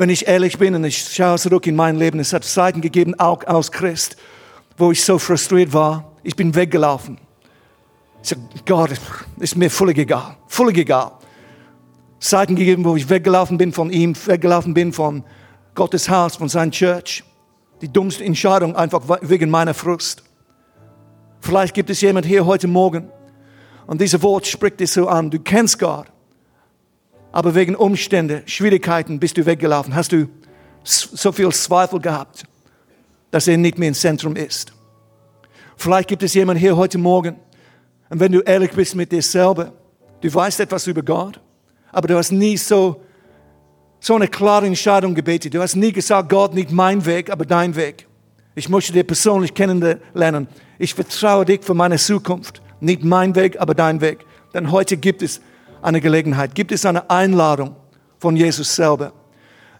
Wenn 0.00 0.08
ich 0.08 0.26
ehrlich 0.26 0.56
bin 0.56 0.74
und 0.74 0.82
ich 0.84 0.96
schaue 1.12 1.38
zurück 1.38 1.66
in 1.66 1.76
mein 1.76 1.96
Leben, 1.96 2.20
es 2.20 2.32
hat 2.32 2.42
Zeiten 2.42 2.80
gegeben, 2.80 3.20
auch 3.20 3.46
aus 3.46 3.70
Christ, 3.70 4.16
wo 4.78 4.92
ich 4.92 5.04
so 5.04 5.18
frustriert 5.18 5.74
war. 5.74 6.12
Ich 6.22 6.34
bin 6.34 6.54
weggelaufen. 6.54 7.18
Ich 8.22 8.30
sage, 8.30 8.40
Gott, 8.64 8.92
ist 9.40 9.56
mir 9.58 9.68
völlig 9.68 9.98
egal, 9.98 10.38
völlig 10.46 10.78
egal. 10.78 11.12
Zeiten 12.18 12.56
gegeben, 12.56 12.82
wo 12.86 12.96
ich 12.96 13.10
weggelaufen 13.10 13.58
bin 13.58 13.74
von 13.74 13.90
ihm, 13.90 14.14
weggelaufen 14.24 14.72
bin 14.72 14.94
von 14.94 15.22
Gottes 15.74 16.08
Haus, 16.08 16.36
von 16.36 16.48
seiner 16.48 16.70
Church. 16.70 17.22
Die 17.82 17.92
dummste 17.92 18.24
Entscheidung 18.24 18.76
einfach 18.76 19.02
wegen 19.20 19.50
meiner 19.50 19.74
Frust. 19.74 20.22
Vielleicht 21.40 21.74
gibt 21.74 21.90
es 21.90 22.00
jemand 22.00 22.24
hier 22.24 22.46
heute 22.46 22.68
Morgen 22.68 23.10
und 23.86 24.00
dieses 24.00 24.22
Wort 24.22 24.46
spricht 24.46 24.80
dich 24.80 24.92
so 24.92 25.08
an. 25.08 25.30
Du 25.30 25.40
kennst 25.40 25.78
Gott, 25.78 26.06
aber 27.32 27.54
wegen 27.54 27.76
Umstände, 27.76 28.42
Schwierigkeiten 28.46 29.20
bist 29.20 29.36
du 29.36 29.46
weggelaufen. 29.46 29.94
Hast 29.94 30.12
du 30.12 30.28
so 30.82 31.32
viel 31.32 31.50
Zweifel 31.52 32.00
gehabt, 32.00 32.44
dass 33.30 33.46
er 33.46 33.56
nicht 33.56 33.78
mehr 33.78 33.88
im 33.88 33.94
Zentrum 33.94 34.36
ist. 34.36 34.72
Vielleicht 35.76 36.08
gibt 36.08 36.22
es 36.22 36.34
jemand 36.34 36.58
hier 36.58 36.76
heute 36.76 36.98
Morgen 36.98 37.36
und 38.08 38.20
wenn 38.20 38.32
du 38.32 38.40
ehrlich 38.40 38.72
bist 38.72 38.94
mit 38.96 39.12
dir 39.12 39.22
selber, 39.22 39.72
du 40.20 40.32
weißt 40.32 40.60
etwas 40.60 40.86
über 40.86 41.02
Gott, 41.02 41.40
aber 41.92 42.08
du 42.08 42.16
hast 42.16 42.32
nie 42.32 42.56
so, 42.56 43.00
so 44.00 44.16
eine 44.16 44.28
klare 44.28 44.66
Entscheidung 44.66 45.14
gebetet. 45.14 45.54
Du 45.54 45.62
hast 45.62 45.76
nie 45.76 45.92
gesagt, 45.92 46.28
Gott, 46.28 46.54
nicht 46.54 46.72
mein 46.72 47.06
Weg, 47.06 47.30
aber 47.30 47.46
dein 47.46 47.76
Weg. 47.76 48.06
Ich 48.54 48.68
möchte 48.68 48.92
dir 48.92 49.04
persönlich 49.04 49.54
kennenlernen. 49.54 50.48
Ich 50.78 50.94
vertraue 50.94 51.44
dich 51.44 51.62
für 51.62 51.74
meine 51.74 51.98
Zukunft. 51.98 52.60
Nicht 52.80 53.04
mein 53.04 53.34
Weg, 53.34 53.60
aber 53.60 53.74
dein 53.74 54.00
Weg. 54.00 54.24
Denn 54.52 54.72
heute 54.72 54.96
gibt 54.96 55.22
es 55.22 55.40
eine 55.82 56.00
Gelegenheit, 56.00 56.54
gibt 56.54 56.72
es 56.72 56.84
eine 56.84 57.08
Einladung 57.10 57.76
von 58.18 58.36
Jesus 58.36 58.74
selber. 58.74 59.12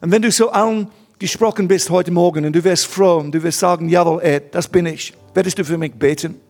Und 0.00 0.10
wenn 0.10 0.22
du 0.22 0.30
so 0.30 0.50
angesprochen 0.50 1.68
bist 1.68 1.90
heute 1.90 2.10
Morgen 2.10 2.44
und 2.44 2.54
du 2.54 2.64
wirst 2.64 2.86
froh 2.86 3.18
und 3.18 3.32
du 3.32 3.42
wirst 3.42 3.58
sagen, 3.58 3.88
jawohl, 3.88 4.22
Ed, 4.22 4.54
das 4.54 4.68
bin 4.68 4.86
ich, 4.86 5.12
werdest 5.34 5.58
du 5.58 5.64
für 5.64 5.78
mich 5.78 5.92
beten? 5.94 6.40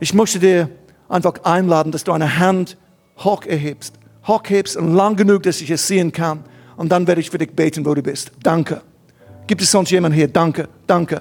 Ich 0.00 0.14
möchte 0.14 0.38
dir 0.38 0.68
einfach 1.08 1.34
einladen, 1.44 1.92
dass 1.92 2.04
du 2.04 2.12
eine 2.12 2.38
Hand 2.38 2.76
hoch 3.18 3.44
erhebst, 3.44 3.94
hoch 4.26 4.42
hebst 4.46 4.76
und 4.76 4.94
lang 4.94 5.16
genug, 5.16 5.42
dass 5.42 5.60
ich 5.60 5.70
es 5.70 5.86
sehen 5.86 6.10
kann. 6.10 6.44
Und 6.76 6.90
dann 6.90 7.06
werde 7.06 7.20
ich 7.20 7.30
für 7.30 7.38
dich 7.38 7.50
beten, 7.50 7.84
wo 7.84 7.94
du 7.94 8.02
bist. 8.02 8.32
Danke. 8.42 8.80
Gibt 9.46 9.60
es 9.60 9.70
sonst 9.70 9.90
jemanden 9.90 10.16
hier? 10.16 10.28
Danke, 10.28 10.68
danke, 10.86 11.20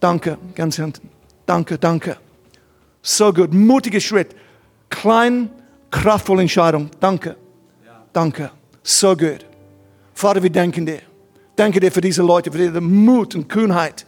danke, 0.00 0.38
ganz 0.54 0.76
hinten. 0.76 1.08
Danke, 1.44 1.78
danke. 1.78 2.16
So 3.02 3.32
gut, 3.32 3.52
mutiger 3.52 4.00
Schritt. 4.00 4.34
Klein, 4.88 5.50
kraftvolle 5.90 6.42
Entscheidung. 6.42 6.90
Danke, 7.00 7.36
danke. 8.12 8.50
So 8.82 9.16
gut. 9.16 9.44
Vater, 10.14 10.42
wir 10.42 10.50
danken 10.50 10.86
dir. 10.86 11.00
Danke 11.54 11.80
dir 11.80 11.90
für 11.90 12.00
diese 12.00 12.22
Leute, 12.22 12.52
für 12.52 12.62
ihre 12.62 12.80
Mut 12.80 13.34
und 13.34 13.48
Kühnheit 13.48 14.06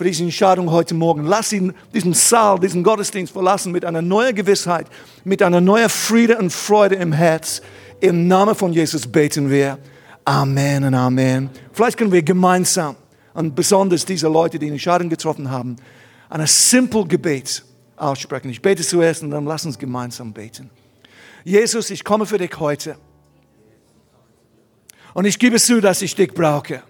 für 0.00 0.04
diese 0.04 0.22
Entscheidung 0.22 0.70
heute 0.70 0.94
Morgen. 0.94 1.26
Lass 1.26 1.52
ihn 1.52 1.74
diesen 1.92 2.14
Saal, 2.14 2.58
diesen 2.58 2.82
Gottesdienst 2.82 3.34
verlassen 3.34 3.70
mit 3.70 3.84
einer 3.84 4.00
neuen 4.00 4.34
Gewissheit, 4.34 4.86
mit 5.24 5.42
einer 5.42 5.60
neuen 5.60 5.90
Friede 5.90 6.38
und 6.38 6.50
Freude 6.50 6.94
im 6.94 7.12
Herz. 7.12 7.60
Im 8.00 8.26
Namen 8.26 8.54
von 8.54 8.72
Jesus 8.72 9.06
beten 9.06 9.50
wir. 9.50 9.76
Amen 10.24 10.84
und 10.84 10.94
Amen. 10.94 11.50
Vielleicht 11.74 11.98
können 11.98 12.12
wir 12.12 12.22
gemeinsam 12.22 12.96
und 13.34 13.54
besonders 13.54 14.06
diese 14.06 14.28
Leute, 14.28 14.58
die 14.58 14.68
Entscheidung 14.68 15.10
getroffen 15.10 15.50
haben, 15.50 15.76
ein 16.30 16.46
simple 16.46 17.04
Gebet 17.04 17.62
aussprechen. 18.00 18.50
Ich 18.50 18.62
bete 18.62 18.82
zuerst 18.82 19.22
und 19.22 19.30
dann 19.30 19.44
lass 19.44 19.64
uns 19.66 19.78
gemeinsam 19.78 20.32
beten. 20.32 20.70
Jesus, 21.44 21.90
ich 21.90 22.04
komme 22.04 22.26
für 22.26 22.38
dich 22.38 22.58
heute. 22.58 22.96
Und 25.14 25.24
ich 25.24 25.38
gebe 25.38 25.58
zu, 25.58 25.80
dass 25.80 26.02
ich 26.02 26.14
dich 26.14 26.32
brauche 26.32 26.82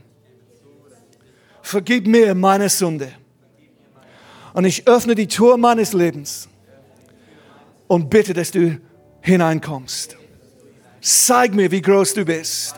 vergib 1.70 2.06
mir 2.06 2.34
meine 2.34 2.68
Sünde. 2.68 3.12
Und 4.52 4.64
ich 4.64 4.86
öffne 4.88 5.14
die 5.14 5.28
Tür 5.28 5.56
meines 5.56 5.92
Lebens 5.92 6.48
und 7.86 8.10
bitte, 8.10 8.34
dass 8.34 8.50
du 8.50 8.80
hineinkommst. 9.20 10.16
Zeig 11.00 11.54
mir, 11.54 11.70
wie 11.70 11.80
groß 11.80 12.14
du 12.14 12.24
bist 12.24 12.74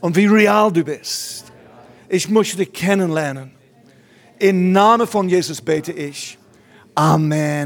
und 0.00 0.16
wie 0.16 0.26
real 0.26 0.72
du 0.72 0.84
bist. 0.84 1.44
Ich 2.08 2.28
möchte 2.28 2.56
dich 2.56 2.72
kennenlernen. 2.72 3.52
Im 4.38 4.72
Namen 4.72 5.06
von 5.06 5.28
Jesus 5.28 5.60
bete 5.62 5.92
ich. 5.92 6.35
Amen. 6.96 7.64